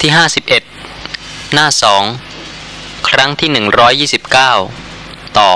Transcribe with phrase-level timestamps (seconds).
[0.00, 0.62] ที่ห้าสิบเอ็ด
[1.52, 2.02] หน้าสอง
[3.08, 4.52] ครั้งที่หนึ่งร้อยยี่สิบเก้า
[5.38, 5.52] ต่อ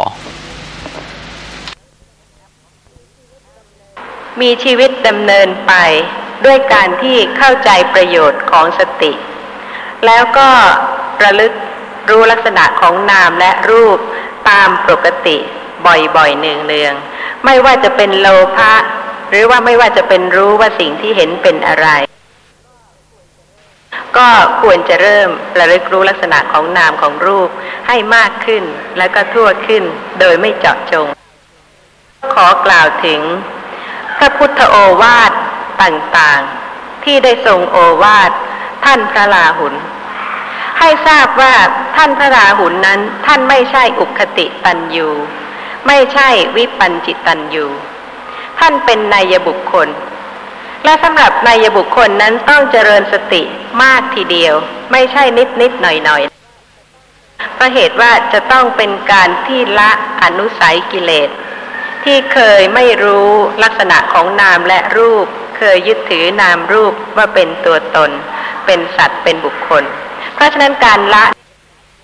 [4.41, 5.73] มีชีวิตดำเนินไป
[6.45, 9.13] ด้วยการที่เข้าใจประโยชน์ของสติ
[10.07, 10.49] แล้วก็
[11.23, 11.53] ระลึก
[12.11, 13.99] รู้ลักษณะของนามและรูป
[14.51, 15.37] ตามปกติ
[15.87, 18.75] บ่อยๆเนืองๆไม่ว่าจะเป็นโลภะ
[19.31, 21.89] หรือว่าไม่ว่าจะเป็นรู้ว่าสิ่งที่เห็นเป็นอะไร
[24.19, 24.29] ก็
[24.63, 27.51] ควรจะเริ่มระลึกรู้ลักษณะของนามของรูป
[27.89, 28.65] ให้มากขึ้น
[28.99, 29.85] แล้วก็ทั่วขึ้น
[30.21, 31.07] โดยไม่เจาะจง
[32.35, 33.21] ขอกล่าวถึง
[34.19, 35.33] พระพุทธโอวาท
[35.83, 38.31] ต่างๆ ที่ได้ทรงโอวาท
[38.85, 39.75] ท่านพระลาหุน
[40.79, 41.55] ให้ทราบว่า
[41.97, 45.09] ท่านพระราหุนนั้น ท่านไม่ใช่อุคติตันยู
[45.87, 47.67] ไม่ใช่วิปัญจิตันยู
[48.59, 49.89] ท่านเป็นนายบุคคล
[50.85, 53.43] และสำหรับนายบุคคลนั้นต้องเจริญสติ
[53.83, 54.55] มากทีเดียว
[54.93, 56.23] ไม่ใช่นิดนิดหน่อยหน่อย
[57.55, 59.91] เพราะเหตุว่าจะต้องเป็นการที่ละ
[60.23, 61.31] อนุสัยกิเลส
[62.05, 63.31] ที่เคยไม่รู้
[63.63, 65.27] ลักษณะของนามและรูป
[65.59, 68.11] เคยยึดถือนามรูปว่าเป็นตัวตน
[68.67, 69.85] เป็นสัตว์เป็นบุคคล
[70.35, 71.25] เพราะฉะนั้นการละ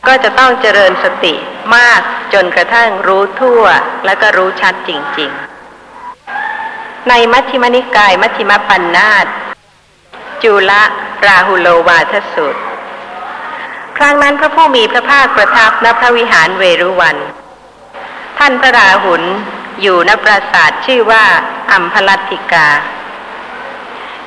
[0.07, 1.35] ก็จะต้องเจริญสติ
[1.77, 2.01] มาก
[2.33, 3.63] จนกระทั่งรู้ทั่ว
[4.05, 5.60] แล้วก็รู้ชัดจริง ๆ
[7.09, 9.27] ในมัชฌิมนิกายมัชฌิมปัญนาต
[10.43, 10.83] จุละ
[11.27, 12.57] ราหุโลวาทสุต
[13.97, 17.17] ครั้งนั้นพระผู้มีพระภาคประทับณพระวิหารเวรุวัน
[18.39, 19.23] ท่านพระราหุล
[19.83, 21.25] อยู่ณปราสาทชื่อว่า
[21.73, 22.69] อัมพลัตติกา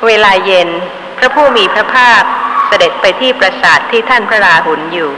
[0.05, 0.69] เวลาเย็น
[1.17, 2.21] พระผู้มีพระภาค
[2.67, 5.11] เสด็จไปที่ปราสาทที่ท่านพระราหุลอยู่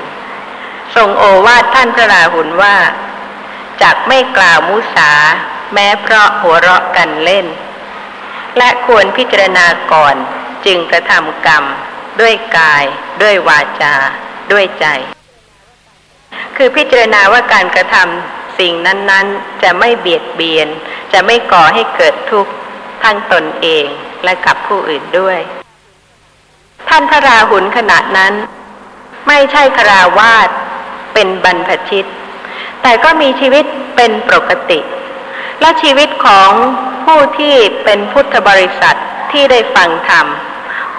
[0.95, 2.75] ทรงโอวาทท่านพระราหุลว่า
[3.81, 5.11] จากไม่กล่าวมุสา
[5.73, 7.45] แม้เพราะหัวเราะกันเล่น
[8.57, 10.15] และควรพิจารณาก่อน
[10.65, 11.63] จึงกระทำกรรม
[12.21, 12.83] ด้วยกาย
[13.21, 13.95] ด้วยวาจา
[14.51, 14.85] ด้วยใจ
[16.55, 20.67] คือพิจารณาว่าการกระทำสิ่งนั้นๆ จะไม่เบียดเบียน
[21.13, 22.51] จะไม่ก่อให้เกิดทุกข์
[23.03, 23.85] ทั้งตนเอง
[24.23, 25.39] และกับผู้อื่นด้วย
[26.89, 28.33] ท่านพระราหุลขณะนั้น
[29.27, 30.49] ไม่ใช่คราวาส
[31.13, 32.05] เป็นบรรพชิต
[32.81, 34.79] แต่ก็มีชีวิตเป็นปกติ
[35.61, 36.51] และชีวิตของ
[37.05, 38.97] ผู้ที่เป็นพุทธบริษัท
[39.31, 40.27] ที่ได้ฟังธรรม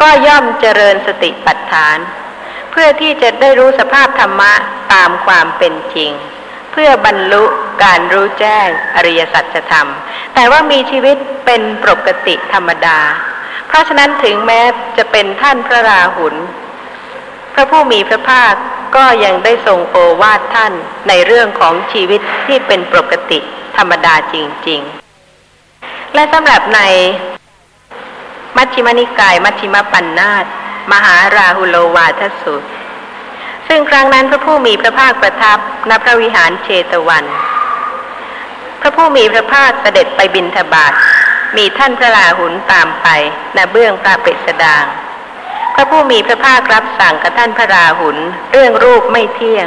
[0.00, 1.99] ก็ย่อมเจริญสติปัฏฐาน
[2.71, 4.53] เพื่อที่จะได้รู้สภาพธรรมะ
[4.93, 6.12] ตามความเป็นจริง
[6.72, 7.45] เพื่อบรรลุ
[7.84, 9.89] การรู้แจ้งอริยสัจธรรม
[10.34, 11.16] แต่ว่ามีชีวิต
[11.47, 12.99] เป็นปกติธรรมดา
[13.69, 14.61] เพราะฉะนั้นถึงแม้
[14.97, 16.34] จะเป็นท่านพระราหุล
[17.59, 18.55] พระผู้มีพระภาค
[18.97, 20.72] ก็ยังได้ทรงโอวาทท่าน
[21.09, 23.39] ในเรื่องของชีวิตที่เป็นปกติ
[23.77, 24.37] ธรรมดาจ
[24.69, 24.81] ริง
[25.49, 26.81] ๆ และสำหรับใน
[28.56, 30.45] มัชฌิมนิกาย มัชฌิมปัญนาต
[30.93, 32.62] มหาราหุโลวาทสุต
[33.69, 35.59] ซึ่งครั้งนั้นพระผู้มีพระภาคประทับ
[35.89, 37.25] ณพระวิหารเชตวัน
[38.81, 40.93] พระผู้มีพระภาคเสด็จไปบินทบาท
[41.56, 43.09] มีท่านพระราหุลตามไป
[43.56, 44.84] ณเบื้องพระเปสดาง
[45.77, 48.17] พระผู้มีพระภาครับสั่งกับท่านพระราหุล
[48.53, 49.67] เรื่องรูปไม่เที่ยง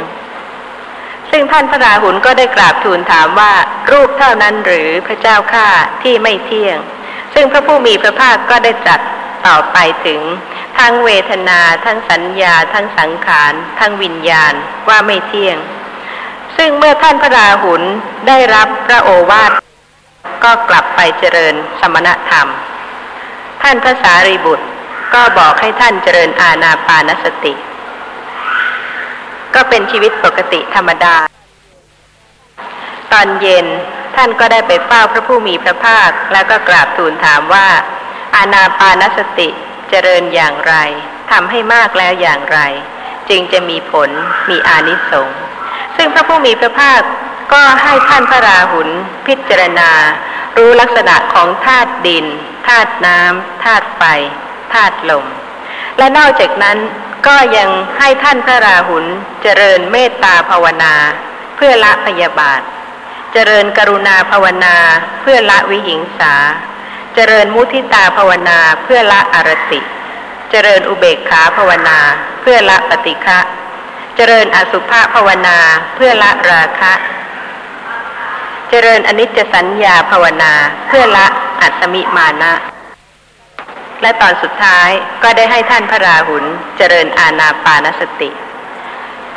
[1.30, 3.52] ซึ่งท่านพระราหุลก็ได้กราบทูลถามว่า
[3.90, 5.68] รูปเท่านั้นหรือพระเจ้าข้า
[6.02, 6.78] ที่ไม่เที่ยง
[7.34, 9.00] ซึ่งพระผู้มีพระภาคก็ได้จัด
[9.46, 10.20] ต่อไปถึง
[10.78, 14.52] ทั้งเวทนา ทั้งสัญญา ทั้งสังขาร ทั้งวิญญาณ
[14.88, 15.58] ว่าไม่เที่ยง
[16.56, 17.82] ซึ่งเมื่อท่านพระราหุล
[18.28, 19.50] ได้รับพระโอวาท
[20.44, 22.48] ก็กลับไปเจริญสมณธรรม
[23.62, 24.66] ท่านพระสารีบุตร
[25.14, 27.54] ก็บอกให้ท่านเจริญอาณาปานสติ
[29.54, 31.16] ก็เป็นชีวิตปกติธรรมดา
[33.12, 33.66] ตอนเย็น
[34.16, 37.68] ท่านก็ได้ไปเฝ้าพระผู้มีพระภาค แล้วก็กราบทูลถามว่า
[38.36, 39.48] อาณาปานสติ
[39.90, 40.74] เจริญอย่างไร
[41.30, 42.58] ทำให้มากแล้วอย่างไร
[43.28, 44.10] จึงจะมีผล
[44.50, 45.38] มีอานิสงส์
[45.96, 47.02] ซึ่งพระผู้มีพระภาค
[47.52, 48.88] ก็ให้ท่านพระราหุล
[49.26, 49.90] พิจารณา
[50.56, 52.26] รู้ลักษณะของธาตุดิน
[52.66, 54.02] ธาตุน้ำธาตุไฟ
[54.72, 55.26] ธาตุลม
[55.98, 56.78] และนอกจากนั้น
[57.26, 59.04] ก็ยังให้ท่านพระราหุล
[59.42, 60.94] เจริญเมตตาภาวนา
[61.56, 62.60] เพื่อละพยาบาท
[63.32, 64.76] เจริญกรุณาภาวนา
[65.20, 66.34] เพื่อละวิหิงสา
[67.14, 69.80] เจริญมุทิตาภาวนาเพื่อละอารติ
[70.50, 71.98] เจริญอุเบกขาภาวนา
[72.40, 73.38] เพื่อละปฏิฆะ
[74.16, 75.58] เจริญอสุภาภาวนา
[75.94, 76.92] เพื่อละราคะ
[78.70, 80.52] เจริญอนิจจสัญญาภาวนา
[80.88, 81.26] เพื่อละ
[81.62, 82.52] อัตมิมานะ
[84.02, 84.88] และตอนสุดท้าย
[85.22, 86.44] ก็ได้ให้ท่านพระราหุล
[86.76, 88.30] เจริญอาณาปานสติ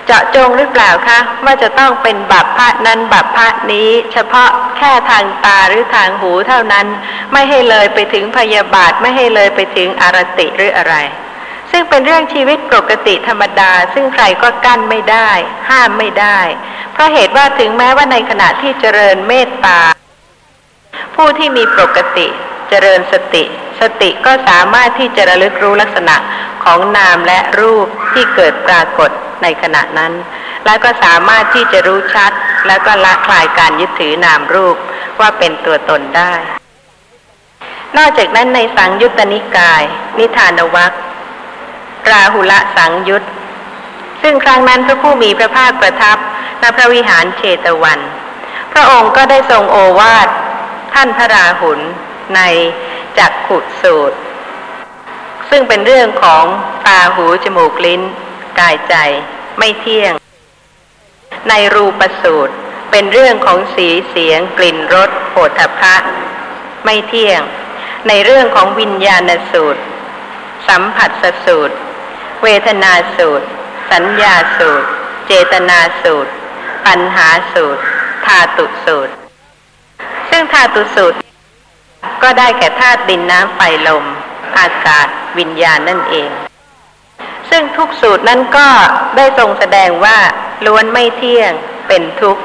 [0.06, 6.88] เจาะจงหรือเปล่าคะว่าจะต้องเป็นบัพพะนั้นบัพพะนี้ เฉพาะแค่ทางตาหรือทางหูเท่านั้น
[7.34, 10.96] ไม่ให้เลยไปถึงพยาบาทไม่ให้เลยไปถึงอารติหรืออะไร
[11.72, 15.30] ซึ่งเป็นเรื่องชีวิตปกติธรรมดา ซึ่งใครก็กั้นไม่ได้
[15.70, 16.40] ห้ามไม่ได้
[16.94, 19.80] เพราะเหตุว่าถึงแม้ว่าในขณะที่เจริญเมตตา
[21.16, 22.28] ผู้ที่มีปกติ
[22.70, 23.44] เจริญสติ
[23.84, 26.16] สติก็สามารถที่จะระลึกรู้ลักษณะ
[26.64, 29.10] ของนามและรูปที่เกิดปรากฏ
[29.44, 30.14] ในขณะนั้น
[30.66, 32.32] แล้วก็สามารถที่จะรู้ชัด
[32.68, 34.76] แล้วก็ละคลายการยึดถือนามรูป
[35.20, 36.34] ว่าเป็นตัวตนได้
[37.98, 39.84] นอกจากนั้นในสังยุตตนิกาย
[40.18, 40.92] นิทานวัค
[42.12, 43.24] ราหุละสังยุต
[44.22, 46.18] ซึ่งครั้งนั้นพระผู้มีพระภาคประทับ
[46.62, 48.00] ณพระวิหารเชตวัน
[48.74, 50.28] พระองค์ก็ได้ทรงโอวาท
[50.94, 51.80] ท่านพระราหุล
[52.36, 52.42] ใน
[53.20, 54.18] จักขุสูตร
[55.50, 56.46] ซึ่งเป็นเรื่องของ
[56.88, 58.02] ตาหูจมูกลิ้น
[58.60, 58.96] กายใจ
[59.58, 60.14] ไม่เที่ยง
[61.50, 62.54] ในรูปสูตร
[62.92, 65.96] เป็นเรื่องของสีเสียงกลิ่นรสโผฏฐะ
[66.86, 67.42] ไม่เที่ยง
[68.08, 69.82] ในเรื่องของวิญญาณสูตร
[70.68, 71.12] สัมผัส
[71.46, 71.76] สูตร
[72.44, 73.48] เวทนาสูตร
[73.92, 74.88] สัญญาสูตร
[75.28, 76.32] เจตนาสูตร
[76.86, 77.82] ปัญหาสูตร
[78.26, 79.14] ธาตุสูตร
[80.30, 81.18] ซึ่งธาตุสูตร
[82.24, 84.06] ก็ได้แก่ธาตุดินน้ำไฟลม
[84.58, 85.08] อากาศ
[85.38, 86.30] วิญญาณนั่นเอง
[87.50, 88.68] ซึ่งทุกสูตรนั้นก็
[89.18, 90.18] ได้ทรงแสดงว่า
[90.66, 91.52] ล้วนไม่เที่ยง
[91.88, 92.44] เป็นทุกข์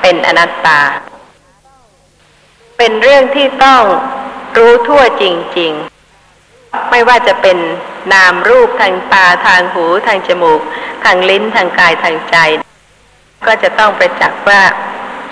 [0.00, 0.80] เป็นอนัตตา
[2.78, 3.82] เป็นเรื่องที่ต้อง
[4.58, 5.24] รู้ทั่วจ
[5.58, 5.72] ริง
[6.32, 7.58] ๆ ไม่ว่าจะเป็น
[8.12, 10.60] นามรูปทางตาทางหูทางจมูก
[11.04, 12.36] ทางลิ้นทางกายทางใจ
[13.46, 14.62] ก็จะต้องประจักษ์ว่า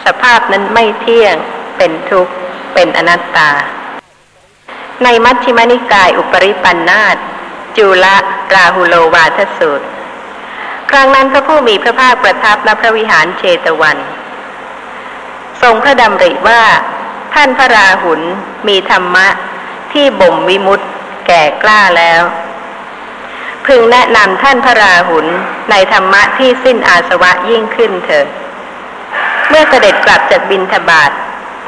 [0.05, 1.35] สภาพนั้นไม่เที่ยง
[1.79, 2.33] เป็นทุกข์
[2.81, 3.51] เป็นอนัตตา
[5.05, 7.17] ในมัชฌิมานิกายอุปริปันธาต
[7.77, 8.07] จุล
[8.55, 9.87] ราหุโลวาทสูตร
[10.91, 13.99] ครั้งนั้นพระผู้มีพระภาคประทับณพระวิหารเชตวัน
[15.63, 16.63] ทรงพระดำริว่า
[17.35, 18.21] ท่านพระราหุล
[18.69, 19.27] มีธรรมะ
[19.93, 20.89] ที่บ่มวิมุตต์
[21.27, 22.23] แก่กล้าแล้ว
[23.67, 25.27] พึงแนะนำท่านพระราหุล
[25.71, 28.27] ในธรรมะที่สิ้นอาสวะยิ่งขึ้นเถิด
[29.49, 31.13] เมื่อเสด็จกลับจากบินทบาท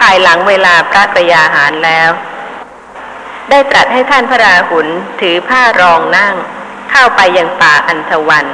[0.01, 2.11] ภายหลังเวลาพระกยาหารแล้ว
[3.51, 4.87] ได้ตรัสให้ท่านพระราหุล
[5.21, 6.35] ถือผ้ารองนั่ง
[6.91, 8.47] เข้าไปยังป่าอันทวัน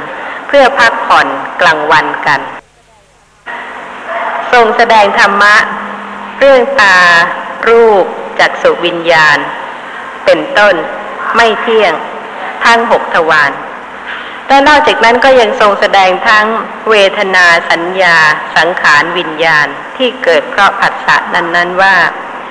[0.49, 1.27] เพื่อพักผ่อน
[1.61, 2.41] กลางวันกัน
[4.53, 5.57] ทรงแสดงธรรมะ
[6.39, 6.99] เรื่องตา
[7.69, 8.05] รูป
[8.39, 9.39] จักสุวิญญาณ
[10.25, 10.75] เป็นต้น
[11.37, 11.93] ไม่เที่ยง
[12.65, 13.53] ทั้งหกทวาร
[14.49, 16.47] และนอกจากนั้นก็ยังทรงแสดงทั้ง
[16.91, 18.17] เวทนาสัญญา
[18.57, 21.95] สังขารวิญญาณ ที่เกิดเพราะผัสสะนั้น ๆว่า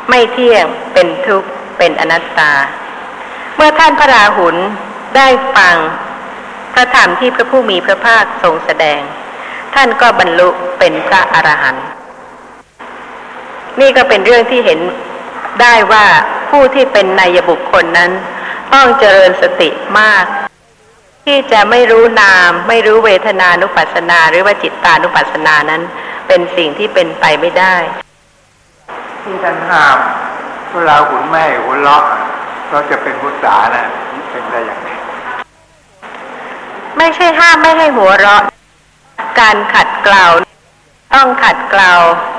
[0.09, 2.51] ไม่เที่ยงเป็นทุกข์เป็นอนัตตา
[3.55, 4.55] เมื่อท่านพระราหุล
[5.15, 5.75] ได้ฟัง
[6.73, 9.01] พระธรรมที่พระผู้มีพระภาคทรงแสดง
[9.75, 10.49] ท่านก็บรรลุ
[10.79, 11.85] เป็นพระอรหันต์
[13.79, 14.79] นี่ก็เป็นเรื่องที่เห็น
[15.61, 16.05] ได้ว่า
[16.49, 18.11] ผู้ที่เป็นนายบุคคลนั้น
[18.73, 19.69] ต้องเจริญสติ
[19.99, 20.25] มาก
[21.25, 25.81] ที่จะไม่รู้นาม ไม่รู้เวทนานุปัสสนา หรือว่าจิตตานุปัสสนานั้น
[26.27, 27.75] เป็นสิ่งที่เป็นไปไม่ได้
[29.23, 29.97] ที่ท่านห้าม
[30.71, 32.03] เวลาหุนแม่หัวเราะ
[32.69, 33.85] เราจะเป็นภาษานะ
[34.31, 34.89] เป็นได้อย่างไร
[36.97, 38.41] ไม่ใช่ห้ามไม่ให้หัวเราะ
[39.39, 40.25] การขัดเกลา
[41.15, 41.91] ต้องขัดเกลา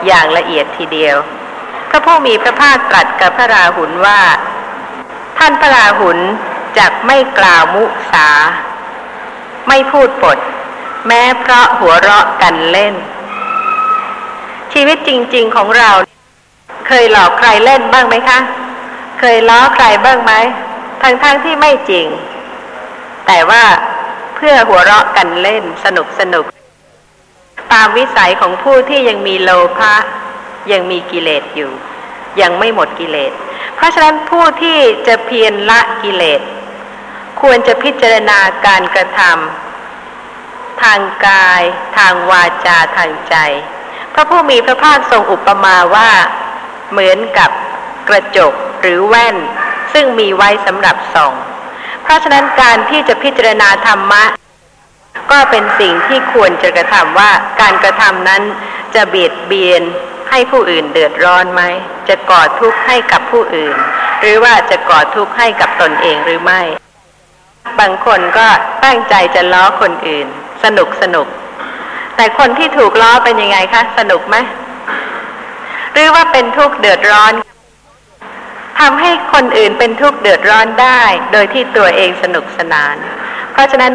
[0.07, 1.17] อย่างละเอียดทีเดียว
[1.91, 4.21] พระผู้มีพระภาคตรัสกับพระราหุลว่า
[5.39, 6.19] ท่านพระราหุล
[6.79, 8.29] จักไม่กล่าวมุสา
[9.69, 10.39] ไม่พูดปด
[11.07, 12.95] แม้เพราะหัวเราะกันเล่น
[14.79, 15.91] ชีวิตจริง ๆของเรา
[16.87, 18.39] เคยหลอกใครเล่นบ้างไหมคะ
[19.21, 20.33] เคยล้อใครบ้างไหม
[21.03, 22.07] ทั้งๆทที่ไม่จริง
[23.27, 23.65] แต่ว่า
[24.35, 26.45] เพื่อหัวเราะกันเล่นสนุกสนุก
[27.73, 29.95] ตามวิสัยของผู้ที่ยังมีโลภะ
[30.73, 31.73] ยังมีกิเลสอยู่
[32.41, 33.33] ยังไม่หมดกิเลส
[33.77, 36.41] เพราะฉะนั้นผู้ที่จะเพียรละกิเลส
[37.41, 41.63] ควรจะพิจารณาการกระทำทางกาย
[41.97, 43.37] ทางวาจาทางใจ
[44.17, 46.11] พระผู้มีพระภาคทรงอุปมาว่า
[46.91, 47.51] เหมือนกับ
[48.09, 49.37] กระจกหรือแว่น
[49.93, 51.33] ซึ่งมีไว้สำหรับส่อง
[52.03, 54.25] เพราะฉะนั้นการที่จะพิจารณาธรรมะ
[55.31, 57.31] ก็เป็นสิ่งที่ควรจะกระทำว่า
[57.61, 58.43] การกระทำนั้น
[58.95, 59.83] จะเบียดเบียน
[60.31, 61.63] ให้ผู้อื่นเดือดร้อนไหม
[62.09, 63.77] จะก่อทุกข์ให้กับผู้อื่น
[64.21, 66.63] หรือว่าจะก่อทุกข์ให้กับตนเองหรือไม่
[67.81, 68.49] บางคนก็
[68.85, 70.27] ตั้งใจจะล้อคนอื่น
[70.65, 71.27] สนุกสนุก
[72.17, 74.37] แต่คนที่ถูกล้อเป็นยังไงคะสนุกไหม
[75.93, 77.33] หรือว่าเป็นทุกข์เดือดร้อน
[78.81, 82.97] ทำให้คนอื่นเป็นทุกข์เดือดร้อนได้ โดยที่ตัวเองสนุกสนาน
[83.53, 83.93] เพราะฉะนั้น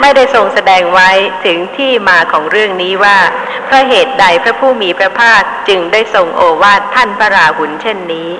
[0.00, 1.10] ไม่ได้ทรงแสดงไว้
[1.44, 3.18] ถึงที่มาของเรื่องนี้ว่า
[3.64, 8.30] เพราะเหตุใดพระผู้มีพระภาคจึงได้ทรงโอวาทท่านพระราหุลเช่นนี้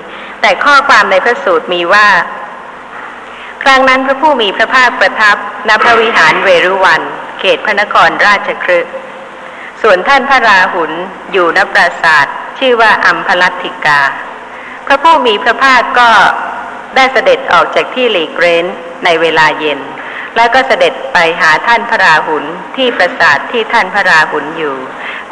[0.41, 2.07] แต่ข้อความในพระสูตรมีว่า
[3.63, 5.37] ครั้งนั้นพระผู้มีพระภาคประทับ
[5.67, 7.01] ณพระวิหารเวรุวัน
[7.45, 8.79] เขตพระนครราชครึ
[9.81, 10.91] ส่วนท่านพระราหุล
[11.31, 12.25] อยู่ณปราสาท
[12.59, 14.01] ชื่อว่าอัมพลัตติกา
[14.85, 16.09] พระผู้มีพระภาคก็
[16.95, 18.65] ได้เสด็จออกจากที่หลีกเร้น
[19.05, 19.79] ในเวลาเย็น
[20.35, 22.43] แล้วก็เสด็จไปหาท่านพระราหุล
[22.75, 24.75] ที่ปราสาทที่ท่านพระราหุลอยู่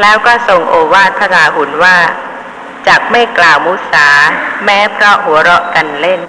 [0.02, 1.98] แล้วก็ทรงโอวาทพระราหุลว่า
[2.88, 4.08] จากไม่กล่าวมุสา
[4.66, 6.22] แม้เพราะหัวเราะกันเล่น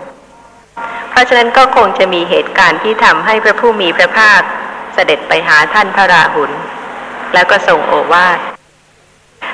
[1.10, 4.42] เพราะฉะนั้นก็คงจะมีเหตุการณ์ที่ทำให้พระผู้มีพระภาค
[4.94, 6.50] เสด็จไปหาท่านพระราหุล
[7.34, 8.38] แล้วก็ทรงโอวาท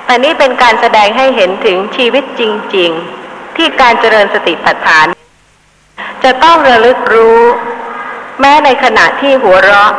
[0.05, 2.43] แต่นี้เป็นการแสดงให้เห็นถึงชีวิตจ
[2.77, 2.91] ริง
[3.25, 5.07] ๆ ที่การเจริญสติปัฏฐาน
[6.25, 7.41] จะต้องระลึกรู้
[8.41, 9.93] แม้ในขณะที่หัวเราะ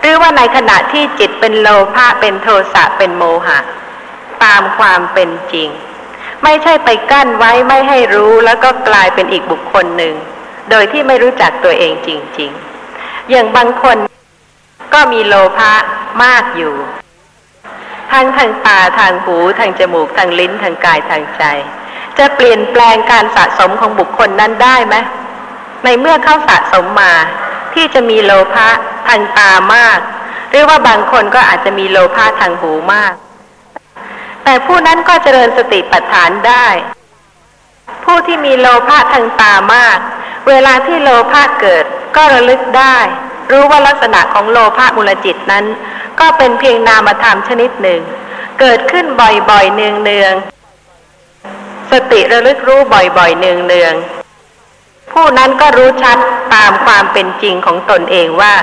[0.00, 3.58] หรือว่าในขณะที่จิตเป็นโลภะเป็นโทสะเป็นโมหะ
[4.44, 5.68] ตามความเป็นจริง
[6.44, 10.14] ไม่ใช่ไปกั้นไว้ไม่ให้รู้แล้วก็กลายเป็นอีกบุคคลหนึ่ง
[10.70, 12.50] โดยที่ไม่รู้จักตัวเองจริง
[12.90, 13.96] ๆ อย่างบางคน
[14.94, 15.72] ก็มีโลภะ
[16.24, 16.74] มากอยู่
[18.12, 21.44] ทั้งทางตาทางหูทางจมูกทางลิ้นทางกายทางใจ
[22.18, 24.96] จะเปลี่ยนแปลงการสะสมของบุคคลนั้นได้ไหม
[25.84, 27.14] ในเมื่อเข้าสะสมมา
[27.74, 28.68] ที่จะมีโลภะ
[29.08, 29.98] ทางตามาก
[30.50, 33.14] หรือว่าบางคนก็อาจจะมีโลภะทางหูมาก
[34.44, 36.66] แต่ผู้นั้นก็เจริญสติปัฏฐานได้
[38.04, 39.98] ผู้ที่มีโลภะทางตามาก
[40.48, 41.84] เวลาที่โลภะเกิด
[42.16, 42.98] ก็ระลึกได้
[43.50, 45.64] รู้ว่าลักษณะของโลภะมูลจิตนั้น
[46.20, 48.00] ก็เป็นเพียงนามธรรมชนิดหนึ่ง
[48.60, 56.18] เกิดขึ้นบ่อยๆเนืองๆสติระลึกรู้บ่อยๆเนืองๆผู้นั้นก็รู้ชัด
[56.54, 58.54] ตามความเป็นจริงของตนเองว่า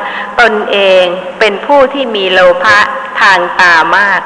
[0.41, 1.03] ตนเอง
[1.39, 2.79] เป็นผู้ที่มีโลภะ
[3.21, 4.21] ทางตามาก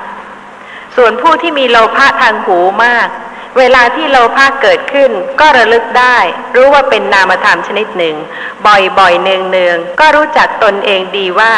[0.95, 3.07] ส่วนผู้ที่มีโลภะทางหูมาก
[3.57, 6.17] เวลาที่โลภะเกิดขึ้น ก็ระลึกได้
[6.55, 8.15] รู้ว่าเป็นนามธรรมชนิดหนึ่ง
[8.65, 11.53] บ่อยๆเนืองๆก็รู้จักตนเองดีว่า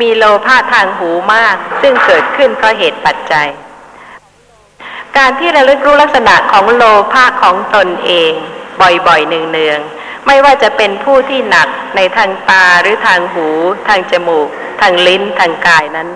[0.00, 3.48] มีโลภะทางหูมาก ซึ่งเกิดขึ้นเพราะเหตุปัจจัย
[5.16, 8.32] การที่ระลึกรู้ลักษณะของโลภะของตนเอง
[8.80, 13.46] บ่อยๆเนืองๆไม่ว่าจะเป็นผู้ที่หนักในทางตาหรือทางหู
[13.88, 14.48] ทางจมูก
[14.80, 16.08] ทางลิ้นทางกายนั้น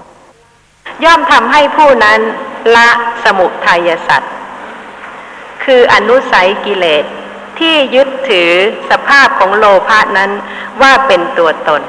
[1.05, 2.21] ย่อมทำให้ผู้นั้น
[2.77, 2.91] ละ
[3.25, 4.33] สมุทัยสัตว์
[5.65, 7.05] คืออนุสัยกิเลส
[7.59, 8.53] ที่ยึดถือ
[8.91, 10.31] สภาพของโลภะนั้น
[10.83, 11.83] ว่าเป็นตัวตน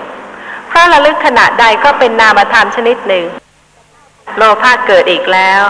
[0.67, 3.25] เพราะระลึกขณะใดก็เป็นนามธรรมชนิดหนึ่ง
[4.37, 5.61] โลภะเกิดอีกแล้ว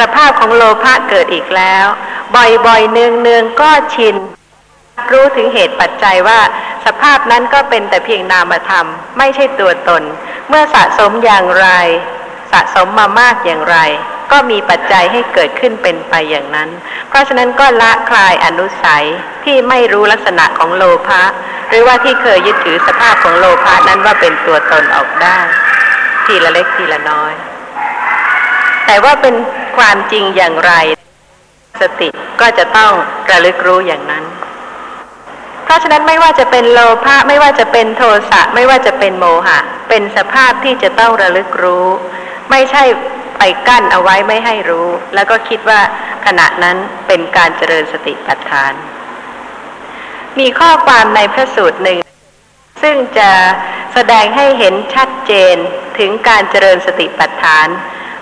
[0.00, 1.86] สภาพของโลภะเกิดอีกแล้ว
[2.34, 4.16] บ่อยๆเนืองๆก็ชิน
[5.12, 6.40] รู้ถึงเหตุปัจจัยว่า
[6.86, 8.86] สภาพนั้นก็เป็นแต่เพียงนามธรรม
[9.18, 10.02] ไม่ใช่ตัวตน
[10.48, 11.68] เมื่อสะสมอย่างไร
[12.52, 13.78] สะสมมามากอย่างไร
[14.32, 16.68] ก็มีปัจจัยให้เกิดขึ้นเป็นไปอย่างนั้น
[17.08, 19.04] เพราะฉะนั้นก็ละคลายอนุสัย
[19.44, 21.22] ที่ไม่รู้ลักษณะของโลภะ
[21.68, 25.38] หรือว่าที่เคยยึดถือสภาพของโลภะนั้นว่าเป็นตัวตนออกได้
[26.26, 27.32] ทีละเล็กทีละน้อย
[28.86, 29.34] แต่ว่าเป็น
[29.76, 30.72] ความจริงอย่างไร
[31.80, 32.08] สติ
[32.40, 32.92] ก็จะต้อง
[33.30, 34.24] ระลึกรู้อย่างนั้น
[35.64, 41.86] เพราะฉะนั้นไม่ว่าจะเป็นโลภะไม่ว่าจะเป็นโทสะไม่ว่าจะเป็นโมหะ เป็นสภาพที่จะต้องระลึกรู้
[42.52, 42.84] ไม่ใช่
[43.38, 45.80] ไปกั้นเอาไว้ไม่ให้รู้ แล้วก็คิดว่า
[46.26, 48.72] ขณะนั้นเป็นการเจริญสติปัฏฐาน
[50.38, 51.98] มีข้อความในพระสูตรหนึ่ง
[52.82, 53.30] ซึ่งจะ
[53.92, 55.56] แสดงให้เห็นชัดเจน
[55.98, 57.66] ถึงการเจริญสติปัฏฐาน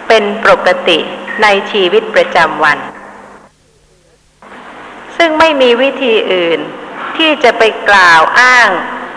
[0.09, 0.99] เป็นปกติ
[1.43, 2.79] ในชีวิตประจำวัน
[5.17, 6.61] ซึ่งไม่มีวิธีอื่น
[7.17, 8.71] ที่จะไปกล่าวอ้าง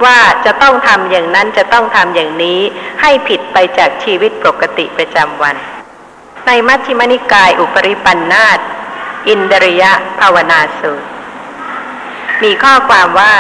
[0.06, 2.60] ว่าจะต้องทำอย่างนั้นจะต้องทำอย่างนี้
[3.02, 5.56] ให้ผิดไปจากชีวิตปกติประจำวัน
[6.48, 8.60] ในมัชฌิมนิกายอุปริปันธาต
[9.28, 11.08] อินดริยะภาวนาสูตร
[12.44, 13.36] มีข้อความว่า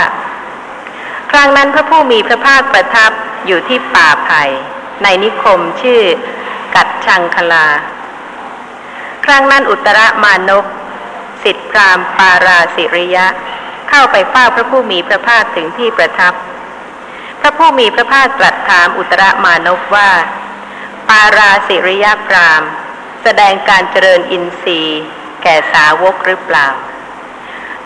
[1.31, 3.11] ครั้งนั้นพระผู้มีพระภาคประทับ
[3.47, 4.43] อยู่ที่ป่าไผ่
[5.03, 6.01] ในนิคมชื่อ
[6.75, 7.67] กัดชังคลา
[9.25, 10.65] ครั้งนั้นอุตรมานก
[11.43, 13.27] สิทธิพรามปาราสิริยะ
[13.89, 16.33] เข้าไปเฝ้าพระผู้มีพระภาคถึงที่ประทับ
[17.41, 20.09] พระผู้มีพระภาคตรัสถามอุตรมานกว่า
[21.09, 22.63] ปาราสิริยะพราม
[23.23, 25.01] แสดงการเจริญอินทรีย์
[25.43, 26.67] แก่สาวกหรือเปล่า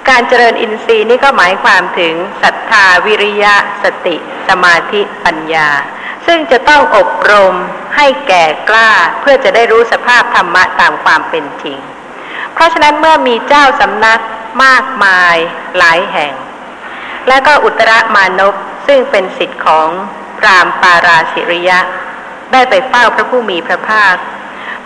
[0.09, 4.15] การเจริญอินทรีย์นี่ก็หมายความถึงศรัทธาวิริยะสติ
[4.47, 5.69] สมาธิปัญญา
[6.25, 7.55] ซึ่งจะต้องอบรม
[7.95, 11.79] ให้แก่กล้าเพื่อจะได้รู้สภาพธรรมะตามความเป็นจริง
[12.53, 14.19] เพราะฉะนั้นเมื่อมีเจ้าสำนัก
[14.63, 15.35] มากมาย
[15.77, 16.33] หลายแห่ง
[17.27, 18.55] และก็อุตรมานพ
[18.87, 19.89] ซึ่งเป็นสิทธิ์ของ
[20.45, 21.79] รามปาราสิริยะ
[22.51, 24.15] ได้ไปเฝ้าพระผู้มีพระภาค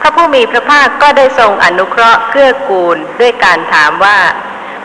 [0.02, 4.18] พระผู้มีพระภาคก็ได้ทรงอนุเคราะห์เกื้อกูลด้วยการถามว่า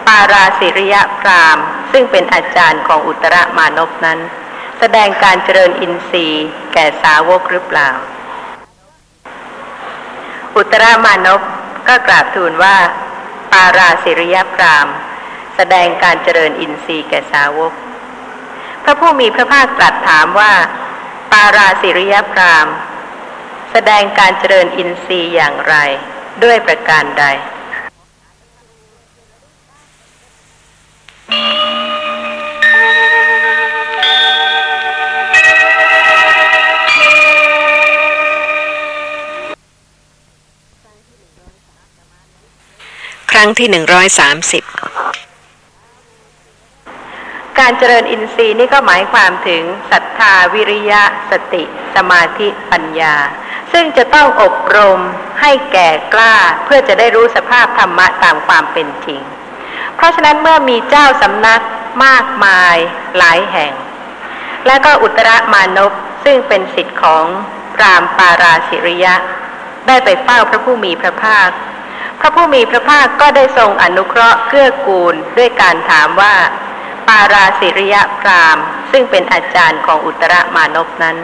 [0.06, 1.58] ปาราสิริยะพราม
[1.92, 4.18] ซึ่งเป็นอาจารย์ของอุตรมานพนั้น
[4.78, 7.90] แสดงการเจริญอินทรีย์แก่สาวกหรือเปล่า
[10.56, 11.40] อุตรมานพ
[11.88, 14.88] ก็กราบทูลว่าาราสิริยพราม
[15.56, 17.72] แสดงการเจริญอินทรีย์แก่สาวก
[18.84, 20.52] พระผู้มีพระภาคตรัสถามว่า
[21.32, 22.66] ปาราสิริยพราม
[23.72, 25.74] แสดงการเจริญอินทรีย์อย่างไร
[26.44, 27.24] ด้วยประการใด
[43.46, 44.64] รั้งที่หนึ่งร้อยสามสิบ
[47.58, 51.62] การเจริญอินทรีย์นี่ก็หมายความถึงศรัทธาวิริยะสติ
[51.94, 53.14] สมาธิปัญญา
[53.72, 55.00] ซึ่งจะต้องอบรม
[55.40, 56.34] ให้แก่กล้า
[56.64, 59.20] เพื่อจะได้รู้สภาพธรรมะตามความเป็นจริง
[59.96, 61.62] เพราะฉะนั้นเมื่อมีเจ้าสำนัก
[62.04, 62.76] มากมาย
[63.18, 63.72] หลายแห่ง
[64.66, 65.92] และก็อุตรมานพ
[66.24, 67.24] ซึ่งเป็นสิทธิ์ของ
[67.82, 69.14] รามปาราสิริยะ
[69.86, 71.50] ได้ไปเฝ้าพระผู้มีพระภาค
[72.26, 76.34] ระผู้มีพระภาคก็ได้ทรงอนุเคราะห์เกื้อกูลด้วยการถามว่า
[77.08, 78.58] ปาราสิริยะพราม
[78.90, 81.16] ซึ่งเป็นอาจารย์ของอุตรมานพนั้น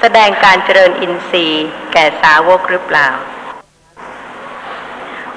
[0.00, 3.08] แสดงการเจริญอินทรีย์ แก่สาวกหรือเปล่า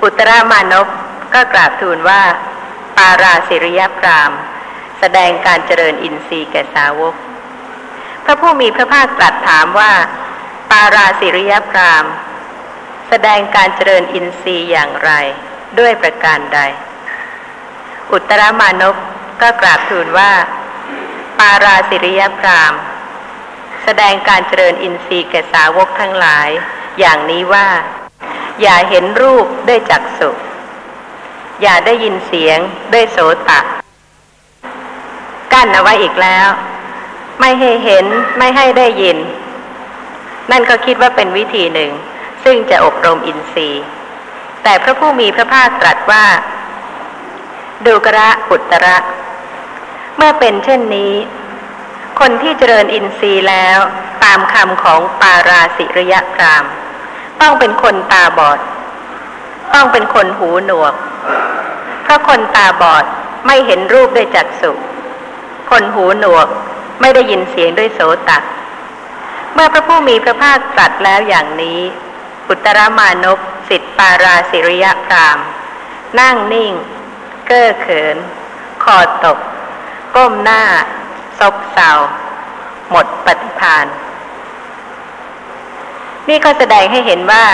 [0.03, 0.88] อุตรมานพ
[1.34, 2.22] ก็กราบทูลว่า
[2.98, 4.32] ปาราสิริยพราม
[5.00, 7.13] แสดงการเจริญอินทรีย์แก่สาวก
[8.25, 9.91] พระผู้มีพระภาคตรัสถามว่า
[10.72, 12.05] ปาราสิริยพราม
[13.15, 15.12] แสดงการเจริญอินทรีย์อย่างไร
[15.79, 16.60] ด้วยประการใด
[18.12, 18.96] อุตรมานพ
[19.41, 20.32] ก็กราบทูลว่า
[21.39, 22.74] ปาราสิริยพราม
[23.84, 26.50] แสดงการเจริญอินทรีย์แก่สาวกทั้งหลาย
[27.00, 27.67] อย่างนี้ว่า
[28.62, 30.29] อย่าเห็นรูปด้วยจักสุ
[31.62, 32.60] อย่าได้ยินเสียง
[32.93, 33.17] ด้วยโส
[33.50, 33.60] ตะ
[35.53, 36.48] กั้นเอาไว้อีกแล้ว
[37.39, 38.05] ไม่ให้เห็น
[38.38, 39.17] ไม่ให้ได้ยิน
[40.51, 41.93] นั่นก็คิดว่าเป็นวิธีหนึ่ง
[42.43, 43.84] ซึ่งจะอบรมอินทรีย์
[44.63, 46.25] แต่พระผู้มีพระภาคตรัสว่า
[47.86, 48.97] ดูกระอุตระ
[50.17, 51.13] เมื่อเป็นเช่นนี้
[52.19, 53.79] คนที่เจริญอินทรีย์แล้ว
[54.23, 56.65] ตามคำของปาราสิริยพราม
[57.41, 58.60] ต้องเป็นคนตาบอด
[59.73, 60.93] ต้องเป็นคนหูหนวก
[62.03, 63.06] เพราะคนตาบอด
[63.45, 64.71] ไม่เห็นรูปด้วยจักษุ
[65.69, 66.47] คนหูหนวก
[67.01, 68.39] ไม่ได้ยินเสียงด้วยโสตะ
[69.53, 71.79] เมื่อพระผู้มีพระภาคตรัสแล้วอย่างนี้
[72.47, 75.38] อุตรมานพสิทธิปาราสิริยพราม
[76.19, 76.73] นั่งนิ่ง
[77.47, 78.17] เก้อเขิน
[78.84, 79.38] คอตก
[80.15, 80.63] ก้มหน้า
[81.39, 81.89] ซบเซา
[82.89, 83.86] หมดปฏิพาน
[86.29, 87.45] นี่ก็แสดงให้เห็นว่า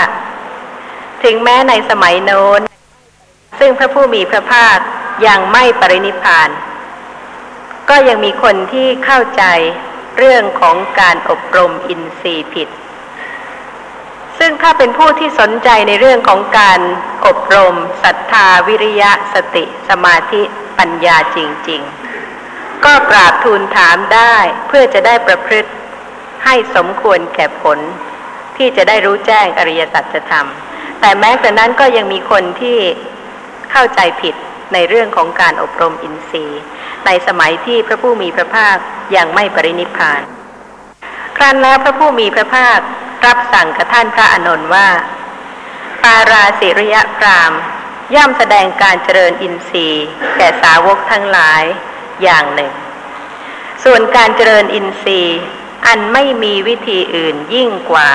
[1.22, 2.60] ถึงแม้ในสมัยโน้น
[3.58, 4.78] ซึ่งพระผู้มีพระภาค
[5.26, 6.48] ยังไม่ปรินิพาน
[7.88, 9.44] ก็ยังมีคนที่เข้าใจ
[10.18, 12.68] เรื่องของการอบรมอินทรีย์ผิด
[14.42, 16.80] ซึ่งถ้าเป็นผู้ที่สนใจในเรื่องของการ
[17.26, 20.42] อบรมศรัทธาวิริยะสติ สมาธิ
[20.78, 24.36] ปัญญาจริง ๆ ก็กราบทูลถามได้
[24.68, 25.70] เพื่อจะได้ประพฤติ
[26.44, 27.78] ให้สมควรแก่ผล
[28.56, 30.46] ที่จะได้รู้แจ้งอริยสัจธรรม
[31.00, 32.78] แต่แม้แต่นั้นก็ยังมีคนที่
[33.70, 34.34] เข้าใจผิด
[34.74, 36.62] ในเรื่องของการอบรมอินทรีย์
[37.06, 38.76] ในสมัยที่พระผู้มีพระภาค
[39.16, 40.22] ยังไม่ปรินิพาน
[41.40, 42.80] ครั้นแล้วพระผู้มีพระภาค
[43.26, 44.88] รับสั่งกับท่านพระอนนท์ว่า
[46.04, 47.52] ปาราสิริยพราม
[48.14, 51.62] ย่อมแสดงการเจริญอินทรีย์แก่สาวกทั้งหลาย
[52.22, 52.72] อย่างหนึ่ง
[53.84, 55.40] ส่วนการเจริญอินทรีย์
[55.86, 58.10] อันไม่มีวิธีอื่นยิ่งกว่า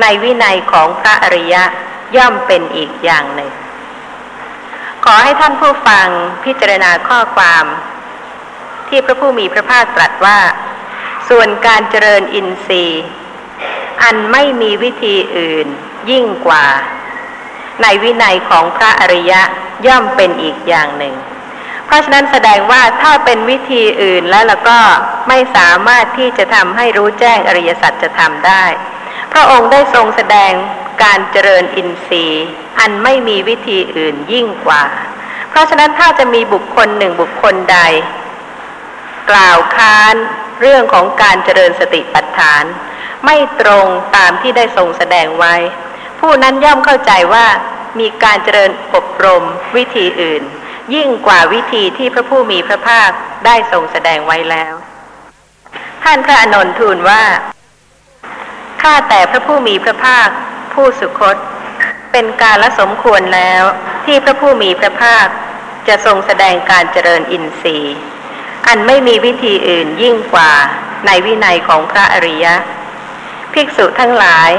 [0.00, 1.64] ในวินัยของพระอริยะ
[2.16, 3.50] ย่อมเป็นอีกอย่างหนึ่ง
[5.04, 6.08] ขอให้ท่านผู้ฟัง
[6.44, 7.64] พิจารณาข้อความ
[8.88, 10.38] ที่พระผู้มีพระภาคตรัสว่า
[11.28, 13.04] ส่วนการเจริญอินทรีย์
[14.02, 15.66] อันไม่มีวิธีอื่น
[16.10, 16.66] ยิ่งกว่า
[17.82, 19.42] ในวินัยของพระอริยะ
[19.86, 21.14] ย่อมเป็นอีกอย่างหนึ่ง
[21.86, 24.78] เพราะฉะนั้นแสดงว่าถ้าเป็นวิธีอื่นแล้วแล้วก็
[25.28, 28.64] ไม่สามารถที่จะทำให้รู้แจ้งอริยสัจจะทำได้
[29.32, 30.52] พระองค์ได้ทรงแสดง
[31.02, 32.46] การเจริญอินทรีย์
[32.80, 34.84] อันไม่มีวิธีอื่นยิ่งกว่า
[35.50, 37.78] เพราะฉะนั้นถ้าจะมีบุคคลหนึ่งบุคคลใด
[39.30, 40.14] กล่าวค้าน
[40.60, 42.64] เรื่องของการเจริญสติปัฏฐาน
[43.24, 45.54] ไม่ตรงตามที่ได้ทรงแสดงไว้
[46.20, 47.46] ผู้นั้นย่อมเข้าใจว่า
[48.00, 49.44] มีการเจริญอบรม
[49.76, 50.42] วิธีอื่น
[50.94, 53.10] ยิ่งกว่าวิธีที่พระผู้มีพระภาค
[53.46, 54.74] ได้ทรงแสดงไว้แล้ว
[56.04, 57.22] ท่านพระอนนทูลว่า
[58.82, 60.28] ข้าแต่พระผู้มีพระภาค
[60.72, 61.36] ผู้สุคต
[62.12, 63.62] เป็นการละสมควรแล้ว
[64.04, 65.26] ที่พระผู้มีพระภาค
[65.88, 67.96] จะทรงแสดงการเจริญอินทรีย์
[68.68, 70.52] อันไม่มีวิธีอื่นยิ่งกว่า
[71.06, 72.54] ในวินัยของพระอริยะ
[73.52, 74.50] ภิกษุทั้งหลาย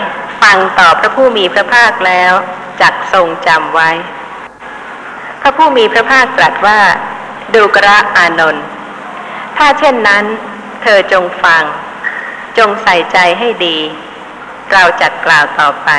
[0.42, 2.34] ฟังต่อพระผู้มีพระภาคแล้ว
[2.82, 3.92] จักทรงจำไว้
[5.42, 6.80] พระผู้มีพระภาคตรัสว่า
[7.56, 8.66] ดูกระอานนท์
[9.58, 10.24] ถ้าเช่นนั้น
[10.82, 11.64] เธอจงฟัง
[12.58, 13.78] จงใส่ใจให้ดี
[14.72, 15.90] เราจัดกล่าวต่อไป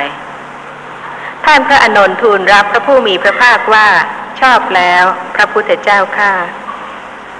[1.44, 3.88] ท่านพระอนนท์ทูลรับพระผู้มีพระภาคว่า
[4.40, 6.32] ชอบแล้ว พระพุทธเจ้าข้า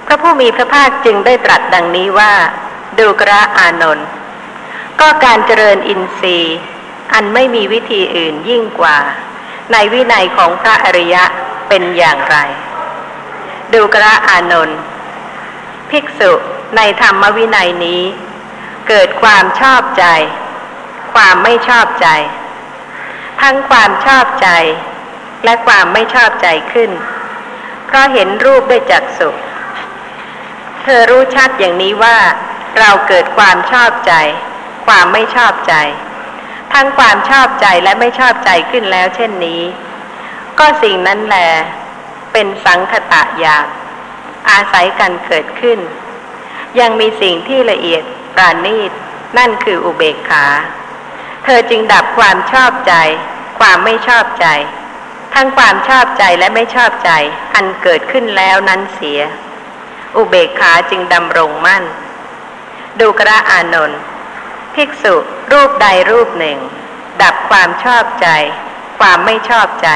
[0.05, 2.33] พระผู้มีพระภาคจึงได้ตรัสดังนี้ว่า
[2.99, 4.07] ดูกระอานนท์
[4.99, 6.57] ก็การเจริญอินทรีย์
[7.13, 8.97] อันไม่มีวิธีอื่นยิ่งกว่า
[9.71, 11.23] ในวินัยของพระอริยะ
[11.67, 12.37] เป็นอย่างไร
[13.73, 14.79] ดูกระอานนท์
[15.89, 16.31] ภิกษุ
[16.75, 18.01] ในธรรมวินัยนี้
[18.87, 20.05] เกิดความชอบใจ
[21.13, 22.07] ความไม่ชอบใจ
[23.41, 24.49] ทั้งความชอบใจ
[25.43, 26.91] และความไม่ชอบใจขึ้น
[27.85, 29.29] เพราะเห็นรูปด้วยจักสุ
[30.83, 32.17] เธอรู้ชัดอย่างนี้ว่า
[32.79, 34.13] เราเกิดความชอบใจ
[34.87, 35.73] ความไม่ชอบใจ
[36.73, 39.61] ทั้งความชอบใจและไม่ชอบใจขึ้นแล้วเช่นนี้
[40.59, 41.37] ก็สิ่งนั้นแหล
[42.33, 43.65] เป็นสังคตะอยาก
[44.49, 45.79] อาศัยกันเกิดขึ้น
[46.79, 48.03] ยังมีสิ่งที่ละเอียด
[48.35, 48.91] ปราณีต
[49.37, 50.45] นั่นคืออุเบกขา
[51.43, 52.93] เธอจึงดับความชอบใจ
[53.59, 54.47] ความไม่ชอบใจ
[55.33, 57.11] ทั้งความชอบใจและไม่ชอบใจ
[57.55, 59.21] อันเกิดขึ้นแล้วนั้นเสีย
[60.15, 61.83] อุเบกขาจึงดำรงมั่น
[62.99, 63.99] ดูกระอานนท์
[64.75, 65.15] ภิกษุ
[65.51, 66.57] รูปใดรูปหนึ่ง
[67.21, 68.27] ดับความชอบใจ
[68.99, 69.89] ความไม่ชอบใจ